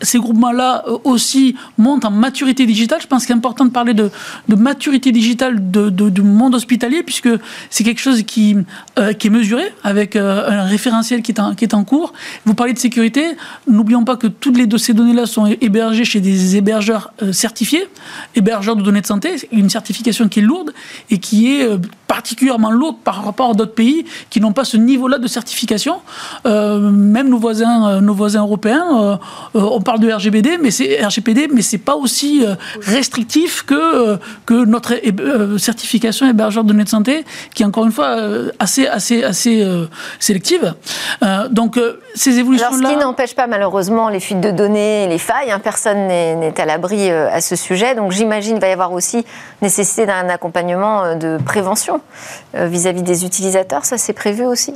[0.00, 3.00] Ces groupements-là euh, aussi montent en maturité digitale.
[3.02, 4.10] Je pense qu'il est important de parler de,
[4.48, 7.28] maturité digitale du monde hospitalier puisque
[7.68, 8.56] c'est quelque chose qui,
[9.18, 12.12] qui est mesuré avec un référentiel qui est, en, cours.
[12.46, 13.24] Vous parlez de sécurité.
[13.66, 17.86] N'oublions pas que toutes les, ces données là sont hébergés chez des hébergeurs euh, certifiés,
[18.34, 20.72] hébergeurs de données de santé, une certification qui est lourde
[21.10, 21.78] et qui est euh,
[22.10, 26.00] particulièrement lourde par rapport à d'autres pays qui n'ont pas ce niveau-là de certification.
[26.44, 29.18] Euh, même nos voisins, nos voisins européens,
[29.54, 32.44] on parle de RGPD, mais c'est RGPD, mais c'est pas aussi
[32.82, 34.94] restrictif que que notre
[35.58, 38.16] certification hébergeur de données de santé, qui est encore une fois
[38.58, 39.64] assez assez assez
[40.18, 40.74] sélective.
[41.50, 41.78] donc
[42.14, 42.88] ces évolutions-là.
[42.88, 45.50] Ce qui n'empêche pas malheureusement les fuites de données les failles.
[45.50, 45.60] Hein.
[45.62, 47.94] personne n'est à l'abri euh, à ce sujet.
[47.94, 49.24] Donc j'imagine qu'il va y avoir aussi
[49.62, 51.99] nécessité d'un accompagnement euh, de prévention
[52.54, 53.84] vis-à-vis des utilisateurs.
[53.84, 54.74] Ça, c'est prévu aussi?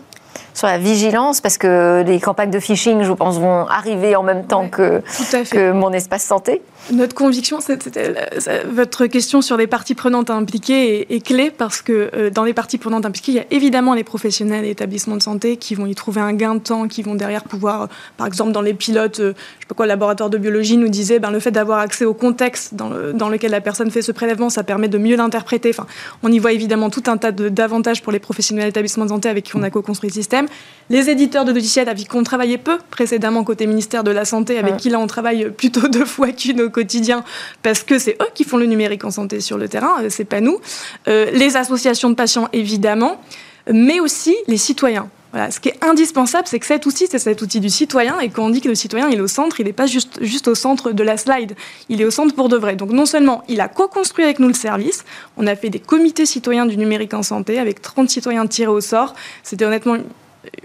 [0.55, 4.47] Sur la vigilance, parce que les campagnes de phishing, je pense, vont arriver en même
[4.47, 5.03] temps que,
[5.51, 6.63] que mon espace santé.
[6.93, 8.15] Notre conviction, c'était
[8.69, 12.77] votre question sur les parties prenantes impliquées est, clé parce que euh, dans les parties
[12.77, 15.95] prenantes impliquées, il y a évidemment les professionnels et établissements de santé qui vont y
[15.95, 17.87] trouver un gain de temps, qui vont derrière pouvoir, euh,
[18.19, 20.89] par exemple, dans les pilotes, euh, je sais pas quoi, le laboratoire de biologie nous
[20.89, 24.13] disait, ben, le fait d'avoir accès au contexte dans, dans, lequel la personne fait ce
[24.13, 25.71] prélèvement, ça permet de mieux l'interpréter.
[25.71, 25.87] Enfin,
[26.23, 29.31] on y voit évidemment tout un tas d'avantages pour les professionnels et établissements de santé
[29.31, 30.44] avec qui on a co-construit le système.
[30.91, 34.59] Les éditeurs de logiciels avec qui on travaillait peu précédemment côté ministère de la Santé,
[34.59, 37.25] avec qui là on travaille plutôt deux fois qu'une au quotidien,
[37.63, 40.25] parce que c'est eux qui font le numérique en santé sur le terrain, euh, c'est
[40.25, 40.61] pas nous.
[41.09, 43.21] Euh, les associations de patients évidemment,
[43.73, 45.09] mais aussi les citoyens.
[45.33, 45.51] Voilà.
[45.51, 48.45] Ce qui est indispensable, c'est que cet outil, c'est cet outil du citoyen, et quand
[48.45, 50.55] on dit que le citoyen il est au centre, il n'est pas juste, juste au
[50.55, 51.57] centre de la slide,
[51.89, 52.77] il est au centre pour de vrai.
[52.77, 55.05] Donc non seulement il a co-construit avec nous le service,
[55.39, 58.83] on a fait des comités citoyens du numérique en santé avec 30 citoyens tirés au
[58.83, 59.15] sort.
[59.43, 59.97] C'était honnêtement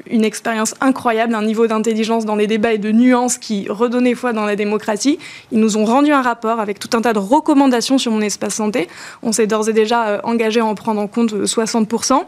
[0.09, 4.33] une expérience incroyable, un niveau d'intelligence dans les débats et de nuances qui redonnait foi
[4.33, 5.19] dans la démocratie.
[5.51, 8.55] Ils nous ont rendu un rapport avec tout un tas de recommandations sur mon espace
[8.55, 8.87] santé.
[9.23, 12.19] On s'est d'ores et déjà euh, engagé à en prendre en compte 60%, euh,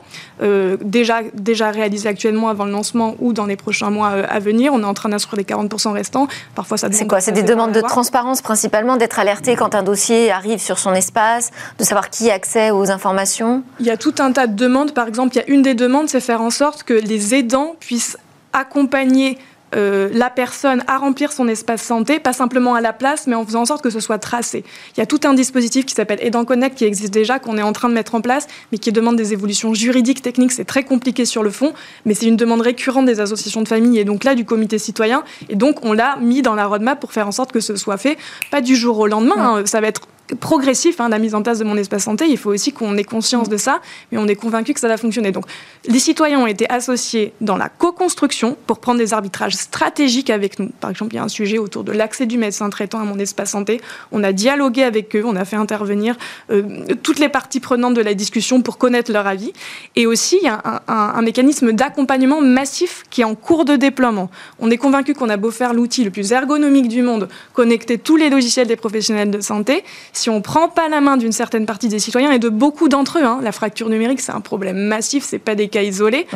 [0.42, 4.74] euh, déjà, déjà réalisé actuellement avant le lancement ou dans les prochains mois à venir.
[4.74, 6.28] On est en train d'instruire les 40% restants.
[6.56, 7.22] Parfois, ça C'est quoi?
[7.22, 11.52] C'est des demandes de transparence principalement, d'être alerté quand un dossier arrive sur son espace,
[11.80, 13.64] de savoir qui a accès aux informations?
[13.80, 14.94] Il y a tout un tas de demandes.
[14.94, 17.76] Par exemple, il y a une des demandes, c'est faire en sorte que les aidants
[17.80, 18.18] puissent
[18.54, 19.38] accompagner
[19.74, 23.46] euh, la personne à remplir son espace santé, pas simplement à la place, mais en
[23.46, 24.66] faisant en sorte que ce soit tracé.
[24.96, 27.62] Il y a tout un dispositif qui s'appelle Aidant Connect qui existe déjà, qu'on est
[27.62, 30.52] en train de mettre en place, mais qui demande des évolutions juridiques, techniques.
[30.52, 31.74] C'est très compliqué sur le fond,
[32.06, 35.24] mais c'est une demande récurrente des associations de famille et donc là du comité citoyen.
[35.48, 37.98] Et donc on l'a mis dans la roadmap pour faire en sorte que ce soit
[37.98, 38.18] fait,
[38.52, 39.60] pas du jour au lendemain.
[39.60, 39.66] Hein.
[39.66, 40.02] ça va être
[40.40, 42.26] progressif, hein, la mise en place de mon espace santé.
[42.28, 44.98] Il faut aussi qu'on ait conscience de ça, mais on est convaincu que ça va
[44.98, 45.32] fonctionner.
[45.32, 45.46] Donc,
[45.86, 50.70] les citoyens ont été associés dans la co-construction pour prendre des arbitrages stratégiques avec nous.
[50.80, 53.20] Par exemple, il y a un sujet autour de l'accès du médecin traitant à mon
[53.20, 53.82] espace santé.
[54.12, 56.18] On a dialogué avec eux, on a fait intervenir
[56.52, 56.64] euh,
[57.04, 59.54] toutes les parties prenantes de la discussion pour connaître leur avis.
[59.96, 63.76] Et aussi, il y a un, un mécanisme d'accompagnement massif qui est en cours de
[63.76, 64.30] déploiement.
[64.60, 68.16] On est convaincu qu'on a beau faire l'outil le plus ergonomique du monde, connecter tous
[68.16, 69.84] les logiciels des professionnels de santé
[70.22, 72.90] si on ne prend pas la main d'une certaine partie des citoyens et de beaucoup
[72.90, 76.28] d'entre eux, hein, la fracture numérique, c'est un problème massif, c'est pas des cas isolés.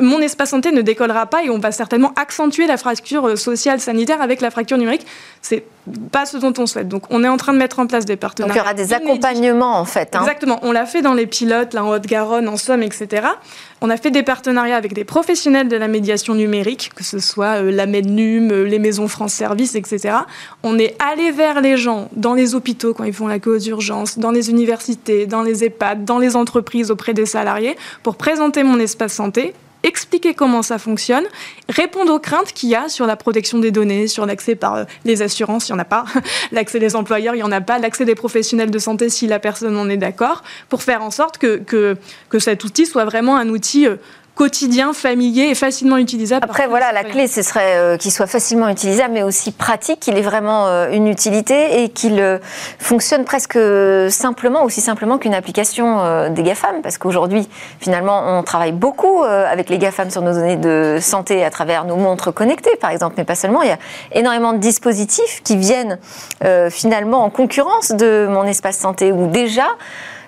[0.00, 4.20] Mon espace santé ne décollera pas et on va certainement accentuer la fracture sociale sanitaire
[4.22, 5.06] avec la fracture numérique.
[5.42, 5.64] C'est
[6.12, 6.88] pas ce dont on souhaite.
[6.88, 8.54] Donc, on est en train de mettre en place des partenariats.
[8.54, 10.14] Donc, il y aura des accompagnements, en fait.
[10.14, 10.20] Hein.
[10.20, 10.58] Exactement.
[10.62, 13.26] On l'a fait dans les pilotes, là, en Haute-Garonne, en Somme, etc.
[13.80, 17.62] On a fait des partenariats avec des professionnels de la médiation numérique, que ce soit
[17.62, 20.16] euh, la Mednum, euh, les maisons France Service, etc.
[20.62, 24.18] On est allé vers les gens dans les hôpitaux quand ils font la cause d'urgence,
[24.18, 28.78] dans les universités, dans les EHPAD, dans les entreprises auprès des salariés, pour présenter mon
[28.78, 31.24] espace santé expliquer comment ça fonctionne,
[31.68, 34.84] répondre aux craintes qu'il y a sur la protection des données, sur l'accès par euh,
[35.04, 36.04] les assurances, il n'y en a pas,
[36.52, 39.38] l'accès des employeurs, il n'y en a pas, l'accès des professionnels de santé si la
[39.38, 41.96] personne en est d'accord, pour faire en sorte que, que,
[42.38, 43.96] cet outil soit vraiment un outil euh,
[44.40, 46.42] quotidien, familier et facilement utilisable.
[46.42, 50.16] Après, voilà, la clé, ce serait euh, qu'il soit facilement utilisable, mais aussi pratique, qu'il
[50.16, 52.38] ait vraiment euh, une utilité et qu'il euh,
[52.78, 53.58] fonctionne presque
[54.08, 57.50] simplement, aussi simplement qu'une application des GAFAM, parce qu'aujourd'hui,
[57.80, 61.96] finalement, on travaille beaucoup avec les GAFAM sur nos données de santé à travers nos
[61.96, 63.60] montres connectées, par exemple, mais pas seulement.
[63.60, 63.78] Il y a
[64.12, 65.98] énormément de dispositifs qui viennent
[66.70, 69.66] finalement en concurrence de mon espace santé, où déjà,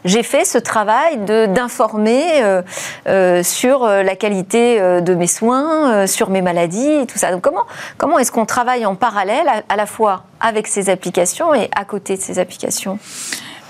[0.04, 2.62] j'ai fait ce travail d'informer euh,
[3.06, 7.30] euh, sur euh, la qualité de mes soins, sur mes maladies et tout ça.
[7.30, 7.64] Donc comment,
[7.98, 12.16] comment est-ce qu'on travaille en parallèle à, la fois avec ces applications et à côté
[12.16, 12.98] de ces applications?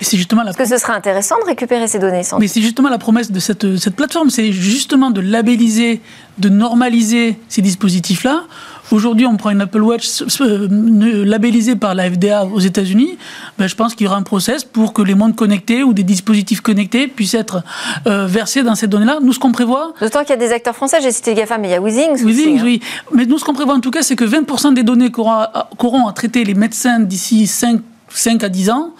[0.00, 2.22] C'est justement Parce que ce serait intéressant de récupérer ces données.
[2.40, 6.00] Mais c'est justement la promesse de cette, cette plateforme, c'est justement de labelliser,
[6.38, 8.42] de normaliser ces dispositifs-là
[8.90, 13.16] Aujourd'hui, on prend une Apple Watch labellisée par la FDA aux États-Unis.
[13.58, 16.02] Ben, je pense qu'il y aura un process pour que les montres connectés ou des
[16.02, 17.62] dispositifs connectés puissent être
[18.06, 19.18] euh, versés dans ces données-là.
[19.22, 19.94] Nous, ce qu'on prévoit.
[20.00, 22.24] D'autant qu'il y a des acteurs français, j'ai cité GAFA, mais il y a Withings.
[22.24, 22.64] Withings, hein.
[22.64, 22.80] oui.
[23.14, 26.12] Mais nous, ce qu'on prévoit en tout cas, c'est que 20% des données qu'auront à
[26.12, 28.90] traiter les médecins d'ici 5, 5 à 10 ans,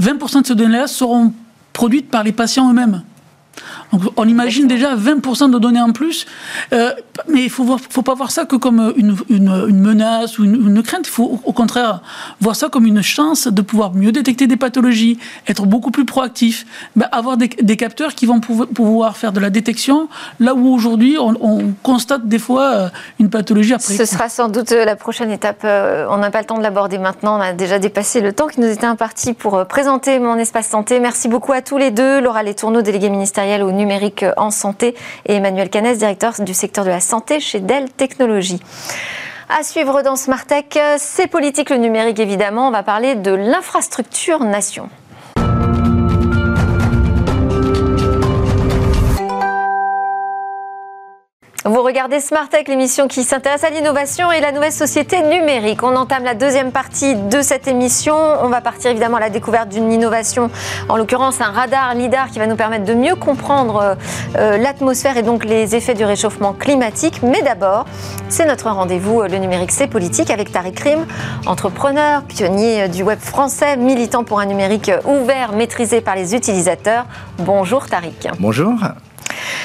[0.00, 1.32] 20% de ces données-là seront
[1.72, 3.02] produites par les patients eux-mêmes.
[3.92, 6.26] Donc on imagine déjà 20% de données en plus,
[6.72, 6.92] euh,
[7.28, 9.16] mais il ne faut, pas voir ça que comme une,
[9.72, 12.02] menace ou une, crainte, il faut au contraire
[12.40, 16.66] voir ça comme une chance de pouvoir mieux détecter des pathologies, être beaucoup plus proactif,
[16.96, 20.08] ben, avoir des, capteurs qui vont pouvoir faire de la détection.
[20.40, 21.36] Là où aujourd'hui on,
[21.82, 23.94] constate des fois euh, une pathologie après.
[23.94, 26.98] Ce sera sans doute euh, la prochaine étape, on n'a pas le temps de l'aborder
[26.98, 30.68] maintenant, on a déjà dépassé le temps qui nous était imparti pour présenter mon espace
[30.68, 31.00] santé.
[31.00, 34.94] Merci beaucoup à tous les deux, Laura Letourneau, déléguée ministérielle au numérique en santé,
[35.26, 38.60] et Emmanuel Canès, directeur du secteur de la santé chez Dell Technologies.
[39.48, 40.64] À suivre dans Smart Tech,
[40.98, 42.66] c'est politique le numérique évidemment.
[42.66, 44.88] On va parler de l'infrastructure nation.
[51.66, 55.82] Vous regardez Smart Tech, l'émission qui s'intéresse à l'innovation et la nouvelle société numérique.
[55.82, 58.14] On entame la deuxième partie de cette émission.
[58.14, 60.48] On va partir évidemment à la découverte d'une innovation,
[60.88, 63.94] en l'occurrence un radar LIDAR qui va nous permettre de mieux comprendre euh,
[64.38, 67.20] euh, l'atmosphère et donc les effets du réchauffement climatique.
[67.24, 67.86] Mais d'abord,
[68.28, 71.04] c'est notre rendez-vous, euh, le numérique c'est politique, avec Tariq Rim,
[71.46, 77.06] entrepreneur, pionnier du web français, militant pour un numérique ouvert, maîtrisé par les utilisateurs.
[77.38, 78.28] Bonjour Tariq.
[78.38, 78.74] Bonjour.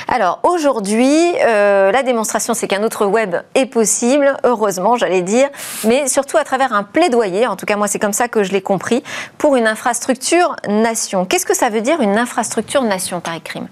[0.08, 5.50] Alors aujourd'hui, euh, la démonstration, c'est qu'un autre web est possible, heureusement, j'allais dire,
[5.86, 8.52] mais surtout à travers un plaidoyer, en tout cas moi c'est comme ça que je
[8.52, 9.04] l'ai compris,
[9.38, 11.26] pour une infrastructure nation.
[11.26, 13.68] Qu'est-ce que ça veut dire une infrastructure nation, Tariq Krim?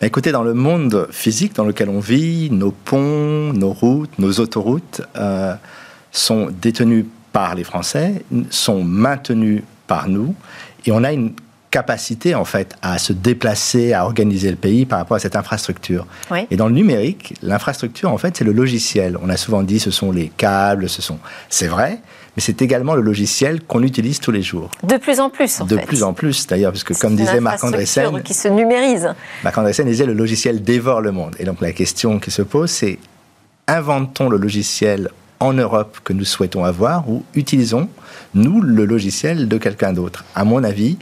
[0.00, 4.32] Bah, Écoutez, dans le monde physique dans lequel on vit, nos ponts, nos routes, nos
[4.40, 5.54] autoroutes euh,
[6.12, 10.34] sont détenus par les Français, sont maintenus par nous,
[10.86, 11.34] et on a une
[11.70, 16.06] capacité en fait à se déplacer, à organiser le pays par rapport à cette infrastructure.
[16.50, 19.18] Et dans le numérique, l'infrastructure en fait c'est le logiciel.
[19.22, 22.00] On a souvent dit ce sont les câbles, ce sont c'est vrai,
[22.36, 24.70] mais c'est également le logiciel qu'on utilise tous les jours.
[24.82, 27.62] De plus en plus en De plus en plus d'ailleurs parce que comme disait Marc
[27.64, 29.08] Andreessen qui se numérise.
[29.44, 31.36] Marc Andreessen disait le logiciel dévore le monde.
[31.38, 32.98] Et donc la question qui se pose c'est
[33.66, 37.88] inventons le logiciel en Europe que nous souhaitons avoir ou utilisons
[38.34, 40.24] nous le logiciel de quelqu'un d'autre?
[40.34, 40.98] À mon avis,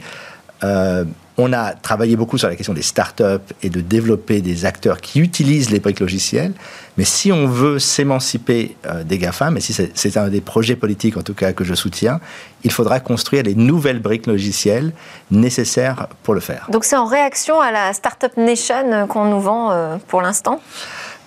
[0.63, 1.03] euh,
[1.39, 5.19] on a travaillé beaucoup sur la question des startups et de développer des acteurs qui
[5.19, 6.53] utilisent les briques logicielles.
[6.97, 11.15] Mais si on veut s'émanciper euh, des GAFAM, et si c'est un des projets politiques
[11.15, 12.19] en tout cas que je soutiens,
[12.63, 14.93] il faudra construire les nouvelles briques logicielles
[15.29, 16.67] nécessaires pour le faire.
[16.71, 20.59] Donc c'est en réaction à la Startup Nation qu'on nous vend euh, pour l'instant?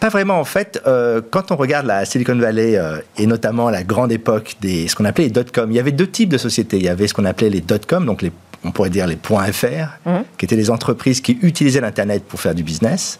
[0.00, 0.82] Pas vraiment en fait.
[1.30, 2.80] quand on regarde la Silicon Valley
[3.18, 6.06] et notamment la grande époque des ce qu'on appelait les dot-com, il y avait deux
[6.06, 6.78] types de sociétés.
[6.78, 8.32] Il y avait ce qu'on appelait les dot-com, donc les
[8.64, 10.24] on pourrait dire les points .fr, mhm.
[10.38, 13.18] qui étaient les entreprises qui utilisaient l'Internet pour faire du business.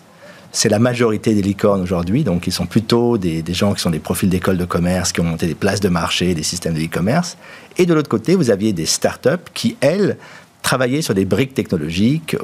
[0.52, 4.00] C'est la majorité des licornes aujourd'hui, donc ils sont plutôt des, gens qui sont des
[4.00, 7.36] profils d'écoles de commerce, qui ont monté des places de marché, des systèmes de e-commerce.
[7.78, 10.16] Et de l'autre côté, vous aviez des startups qui, elles,
[10.62, 12.36] travailler sur des briques technologiques.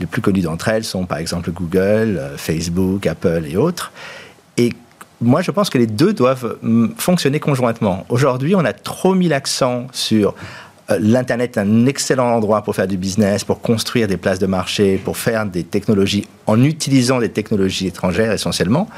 [0.00, 3.92] les plus connues d'entre elles sont par exemple Google, Facebook, Apple et autres.
[4.56, 4.72] Et
[5.20, 8.06] moi, je pense que les deux doivent mm, fonctionner conjointement.
[8.08, 10.32] Aujourd'hui, on a trop mis l'accent sur euh,
[10.98, 15.00] L'Internet est un excellent endroit pour faire du business, pour construire des places de marché,
[15.02, 18.88] pour faire des technologies en utilisant des technologies étrangères essentiellement.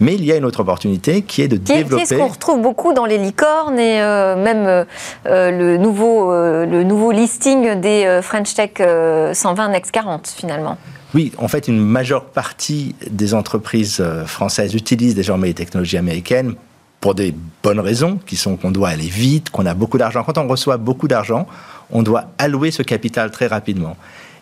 [0.00, 2.02] Mais il y a une autre opportunité qui est de développer.
[2.02, 6.82] Qui ce qu'on retrouve beaucoup dans les licornes et euh, même euh, le, nouveau, le
[6.82, 10.76] nouveau listing des French Tech 120 Next 40 finalement.
[11.14, 16.56] Oui, en fait, une majeure partie des entreprises françaises utilisent désormais les technologies américaines
[17.04, 20.24] pour des bonnes raisons, qui sont qu'on doit aller vite, qu'on a beaucoup d'argent.
[20.24, 21.46] Quand on reçoit beaucoup d'argent,
[21.90, 23.98] on doit allouer ce capital très rapidement.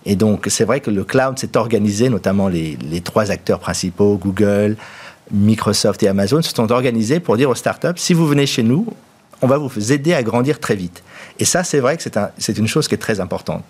[0.07, 4.77] Et donc, c'est vrai que le cloud s'est organisé, notamment les, trois acteurs principaux, Google,
[5.33, 8.87] Microsoft et Amazon, se sont organisés pour dire aux startups, si vous venez chez nous,
[9.41, 11.03] on va vous aider à grandir très vite.
[11.41, 12.05] Et ça, c'est vrai que
[12.39, 13.65] c'est une chose qui est très importante.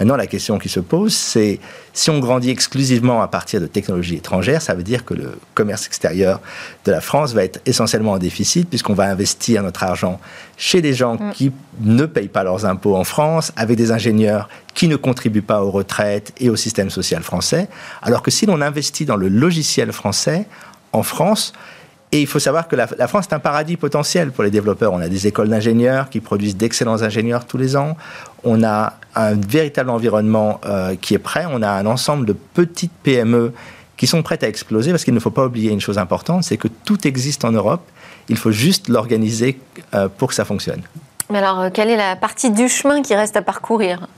[0.00, 1.60] Maintenant, la question qui se pose, c'est
[1.92, 5.86] si on grandit exclusivement à partir de technologies étrangères, ça veut dire que le commerce
[5.86, 6.40] extérieur
[6.86, 10.18] de la France va être essentiellement en déficit puisqu'on va investir notre argent
[10.56, 11.32] chez des gens mm.
[11.34, 15.62] qui ne payent pas leurs impôts en France, avec des ingénieurs qui ne contribuent pas
[15.62, 17.68] aux retraites et au système social français,
[18.00, 20.46] alors que si l'on investit dans le logiciel français
[20.92, 21.52] en France,
[22.12, 24.92] et il faut savoir que la, France est un paradis potentiel pour les développeurs.
[24.92, 27.96] On a des écoles d'ingénieurs qui produisent d'excellents ingénieurs tous les ans.
[28.42, 31.44] On a un véritable environnement euh, qui est prêt.
[31.48, 33.52] On a un ensemble de petites PME
[33.96, 36.56] qui sont prêtes à exploser parce qu'il ne faut pas oublier une chose importante, c'est
[36.56, 37.82] que tout existe en Europe.
[38.28, 39.60] Il faut juste l'organiser
[39.94, 40.82] euh, pour que ça fonctionne.
[41.30, 44.08] Mais alors, euh, quelle est la partie du chemin qui reste à parcourir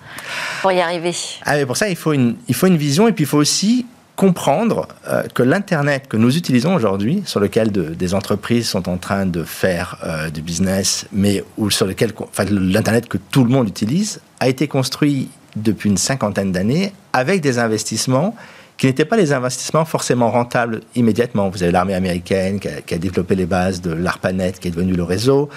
[0.63, 1.15] pour y arriver?
[1.45, 3.85] Ah, Pour ça, il faut, une, il faut une vision et puis il faut aussi
[4.17, 9.27] comprendre euh, que l'Internet que nous utilisons aujourd'hui, sur lequel des entreprises sont en train
[9.27, 13.69] de faire euh, du business, mais ou sur lequel, enfin, l'Internet que tout le monde
[13.69, 18.35] utilise, a été construit depuis une cinquantaine d'années avec des investissements
[18.79, 21.49] qui n'étaient pas les investissements forcément rentables immédiatement.
[21.51, 24.71] Vous avez l'armée américaine qui a, qui a, développé les bases de l'ARPANET, qui est
[24.73, 25.49] devenu le réseau.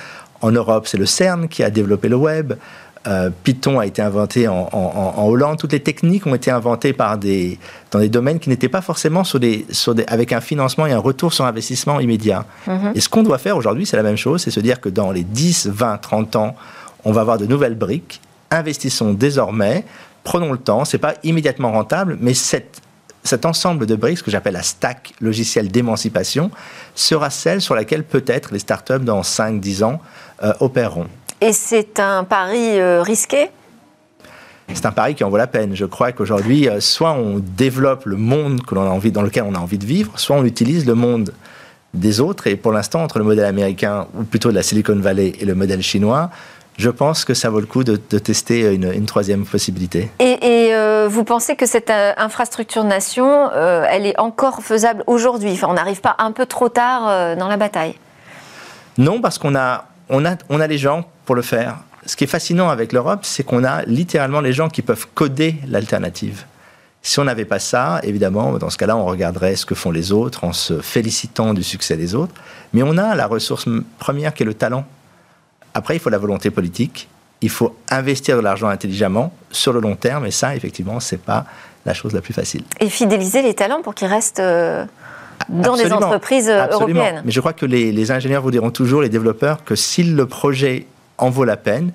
[0.42, 2.54] En Europe, c'est le CERN qui a développé le web.
[3.08, 4.68] Euh, Python a été inventé en,
[5.18, 5.58] Hollande.
[5.58, 7.60] Toutes les techniques ont été inventées par des,
[7.92, 9.66] dans des domaines qui n'étaient pas forcément sur des,
[10.08, 12.46] avec un financement et un retour sur investissement immédiat.
[12.68, 12.94] Mhm.
[12.96, 15.12] Et ce qu'on doit faire aujourd'hui, c'est la même chose, c'est se dire que dans
[15.12, 16.56] les 10, 20, 30 ans,
[17.04, 18.22] on va avoir de nouvelles briques.
[18.50, 19.86] Investissons désormais,
[20.24, 22.82] prenons le temps, c'est pas immédiatement rentable, mais cette,
[23.24, 26.52] cet ensemble de briques, ce que j'appelle la stack logicielle d'émancipation,
[26.96, 30.02] sera celle sur laquelle peut-être les startups dans 5-10 ans
[30.44, 31.08] euh, opéreront.
[31.42, 33.50] Et c'est un pari euh, risqué?
[34.74, 35.76] C'est un pari qui en vaut la peine.
[35.76, 39.44] Je crois qu'aujourd'hui, euh, soit on développe le monde que l'on a envie, dans lequel
[39.44, 41.34] on a envie de vivre, soit on utilise le monde
[41.94, 42.48] des autres.
[42.48, 45.56] Et pour l'instant, entre le modèle américain, ou plutôt de la Silicon Valley, et le
[45.56, 46.30] modèle chinois,
[46.78, 50.10] je pense que ça vaut le coup de, tester une, troisième possibilité.
[50.20, 55.52] Et, euh, vous pensez que cette infrastructure nation, elle est encore faisable aujourd'hui?
[55.54, 57.96] Enfin, On n'arrive pas un peu trop tard dans la bataille?
[58.98, 61.78] Non, parce qu'on a, on a, on a les gens pour le faire.
[62.06, 65.56] Ce qui est fascinant avec l'Europe, c'est qu'on a littéralement les gens qui peuvent coder
[65.68, 66.46] l'alternative.
[67.02, 70.12] Si on n'avait pas ça, évidemment, dans ce cas-là, on regarderait ce que font les
[70.12, 72.34] autres en se félicitant du succès des autres.
[72.74, 73.68] Mais on a la ressource
[74.00, 74.86] première qui est le talent.
[75.74, 77.08] Après, il faut la volonté politique.
[77.42, 80.26] Il faut investir de l'argent intelligemment sur le long terme.
[80.26, 81.46] Et ça, effectivement, c'est pas
[81.86, 82.64] la chose la plus facile.
[82.80, 84.86] Et fidéliser les talents pour qu'ils restent euh,
[85.50, 87.22] dans des entreprises euh, européennes.
[87.26, 90.26] Mais je crois que les, les ingénieurs vous diront toujours, les développeurs, que si le
[90.26, 90.86] projet
[91.18, 91.92] en vaut la peine.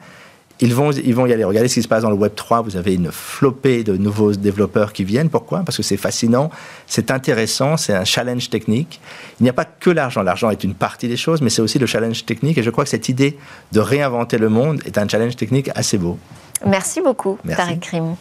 [0.63, 1.45] Ils vont, ils vont y aller.
[1.45, 2.61] Regardez ce qui se passe dans le Web 3.
[2.63, 5.31] Vous avez une flopée de nouveaux développeurs qui viennent.
[5.31, 5.61] Pourquoi?
[5.61, 6.51] Parce que c'est fascinant,
[6.87, 9.01] c'est intéressant, c'est un challenge technique.
[9.41, 10.23] Il n'y a pas que l'argent.
[10.23, 12.59] L'argent est une partie des choses, mais c'est aussi le challenge technique.
[12.59, 13.39] Et je crois que cette idée
[13.73, 16.19] de réinventer le monde est un challenge technique assez beau.
[16.67, 18.17] Merci beaucoup, Tarek Krim.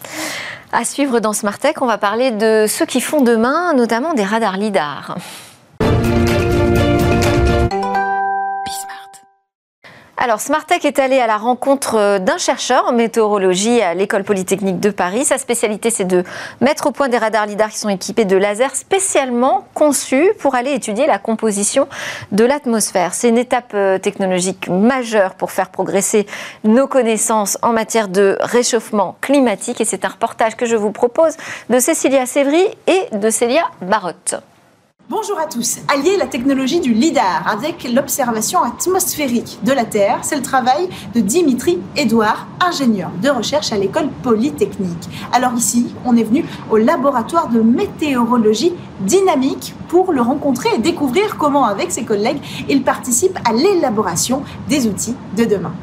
[0.71, 4.23] À suivre dans Smart Tech, on va parler de ceux qui font demain, notamment des
[4.23, 5.17] radars LIDAR.
[10.21, 14.81] Alors, Smartech est allé à la rencontre euh, d'un chercheur en météorologie à l'École Polytechnique
[14.81, 15.23] de Paris.
[15.23, 16.25] Sa spécialité, c'est de
[16.59, 20.73] mettre au point des radars lidar qui sont équipés de lasers spécialement conçus pour aller
[20.73, 21.87] étudier la composition
[22.33, 23.13] de l'atmosphère.
[23.13, 26.27] C'est une étape euh, technologique majeure pour faire progresser
[26.65, 29.79] nos connaissances en matière de réchauffement climatique.
[29.79, 31.37] Et c'est un reportage que je vous propose
[31.69, 34.35] de Cécilia Sévry et de Célia Barotte.
[35.11, 35.79] Bonjour à tous.
[35.87, 41.19] Allier la technologie du LIDAR avec l'observation atmosphérique de la Terre, c'est le travail de
[41.19, 45.09] Dimitri Edouard, ingénieur de recherche à l'école Polytechnique.
[45.33, 51.37] Alors ici, on est venu au laboratoire de météorologie dynamique pour le rencontrer et découvrir
[51.39, 55.73] comment, avec ses collègues, il participe à l'élaboration des outils de demain.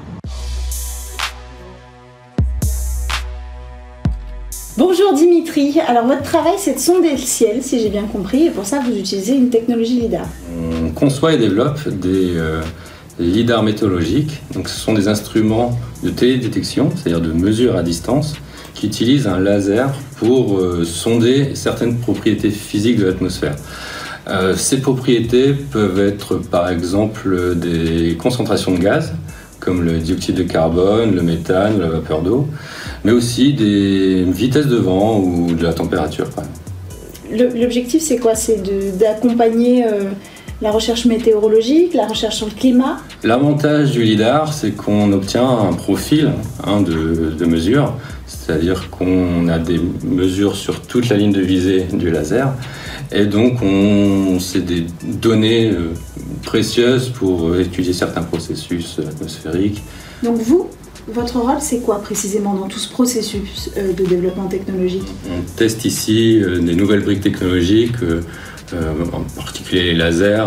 [4.78, 5.80] Bonjour Dimitri.
[5.88, 8.78] Alors votre travail c'est de sonder le ciel, si j'ai bien compris, et pour ça
[8.78, 10.26] vous utilisez une technologie LIDAR.
[10.84, 12.60] On conçoit et développe des, euh,
[13.18, 14.42] LIDAR météorologiques.
[14.52, 18.34] Donc ce sont des instruments de télédétection, c'est-à-dire de mesure à distance,
[18.74, 23.56] qui utilisent un laser pour euh, sonder certaines propriétés physiques de l'atmosphère.
[24.28, 29.14] Euh, ces propriétés peuvent être par exemple des concentrations de gaz,
[29.58, 32.46] comme le dioxyde de carbone, le méthane, la vapeur d'eau,
[33.06, 36.26] mais aussi des vitesses de vent ou de la température.
[37.30, 38.34] L'objectif c'est quoi?
[38.34, 38.60] C'est
[38.98, 40.10] d'accompagner euh,
[40.60, 42.96] la recherche météorologique, la recherche sur le climat?
[43.22, 46.32] L'avantage du LIDAR, c'est qu'on obtient un profil
[46.64, 47.94] hein, de, de mesure,
[48.26, 52.48] c'est-à-dire qu'on a des mesures sur toute la ligne de visée du laser,
[53.12, 54.84] et donc on, c'est des
[55.26, 55.92] données euh,
[56.42, 59.80] précieuses pour étudier certains processus atmosphériques.
[60.24, 60.66] Donc vous,
[61.08, 65.06] votre rôle, c'est quoi précisément dans tout ce processus euh, de développement technologique?
[65.30, 67.96] On teste ici euh, des nouvelles briques technologiques,
[68.72, 70.46] en particulier les lasers,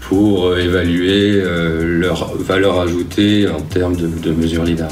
[0.00, 1.42] pour évaluer
[1.84, 4.88] leur valeur ajoutée en termes de, de mesures LIDAR.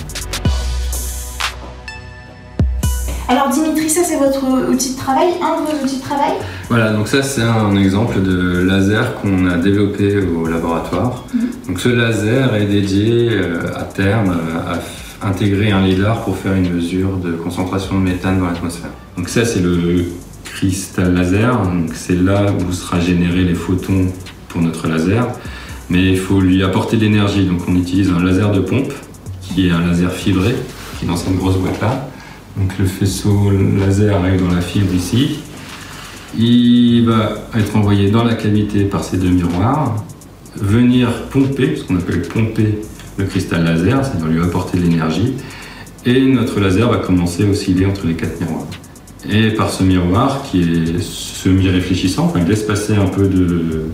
[3.30, 6.32] Alors Dimitri, ça c'est votre outil de travail, un de vos outils de travail
[6.70, 11.24] Voilà, donc ça c'est un exemple de laser qu'on a développé au laboratoire.
[11.34, 11.40] Mhm.
[11.68, 14.34] Donc ce laser est dédié euh, à terme
[14.66, 18.90] à intégrer un lidar pour faire une mesure de concentration de méthane dans l'atmosphère.
[19.18, 20.06] Donc ça c'est le
[20.44, 24.06] cristal laser, donc c'est là où sera généré les photons
[24.48, 25.28] pour notre laser.
[25.90, 28.92] Mais il faut lui apporter de l'énergie, donc on utilise un laser de pompe
[29.42, 30.54] qui est un laser fibré,
[30.98, 32.08] qui est dans cette grosse boîte là.
[32.58, 35.38] Donc le faisceau laser arrive dans la fibre ici.
[36.36, 40.04] Il va être envoyé dans la cavité par ces deux miroirs,
[40.56, 42.80] venir pomper, ce qu'on appelle pomper
[43.16, 45.34] le cristal laser, va lui apporter de l'énergie,
[46.04, 48.66] et notre laser va commencer à osciller entre les quatre miroirs.
[49.30, 53.86] Et par ce miroir, qui est semi-réfléchissant, enfin, il laisse passer un peu de...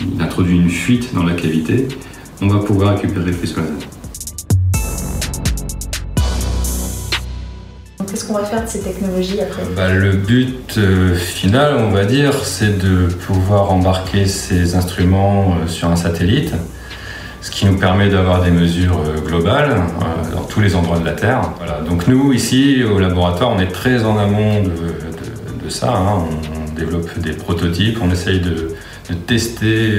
[0.00, 1.86] Il introduit une fuite dans la cavité,
[2.42, 3.93] on va pouvoir récupérer le faisceau laser.
[8.24, 12.06] Qu'est-ce qu'on va faire de ces technologies après bah, Le but euh, final, on va
[12.06, 16.54] dire, c'est de pouvoir embarquer ces instruments euh, sur un satellite,
[17.42, 19.76] ce qui nous permet d'avoir des mesures euh, globales
[20.32, 21.42] dans tous les endroits de la Terre.
[21.86, 25.92] Donc nous, ici, au laboratoire, on est très en amont de, ça.
[25.94, 26.24] Hein.
[26.56, 28.74] On, développe des prototypes, on essaye de,
[29.26, 29.92] tester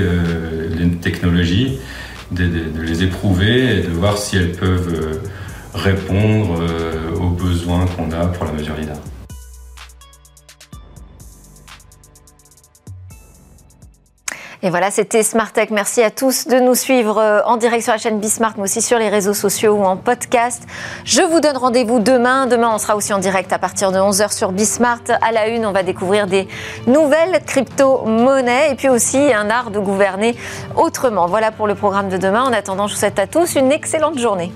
[0.77, 1.79] les technologies,
[2.31, 2.49] de,
[2.83, 5.19] les éprouver et de voir si elles peuvent
[5.75, 8.97] répondre euh, aux besoins qu'on a pour la mesure LIDAR.
[14.63, 15.69] Et voilà, c'était Smart Tech.
[15.69, 18.81] Merci à tous de nous suivre euh, en direct sur la chaîne Bismart, mais aussi
[18.81, 20.63] sur les réseaux sociaux ou en podcast.
[21.03, 22.47] Je vous donne rendez-vous demain.
[22.47, 25.03] Demain, on sera aussi en direct à partir de 11h sur Bismart.
[25.21, 26.47] À la une, on va découvrir des
[26.87, 30.35] nouvelles crypto-monnaies et puis aussi un art de gouverner
[30.75, 31.27] autrement.
[31.27, 32.41] Voilà pour le programme de demain.
[32.41, 34.51] En attendant, je vous souhaite à tous une excellente journée.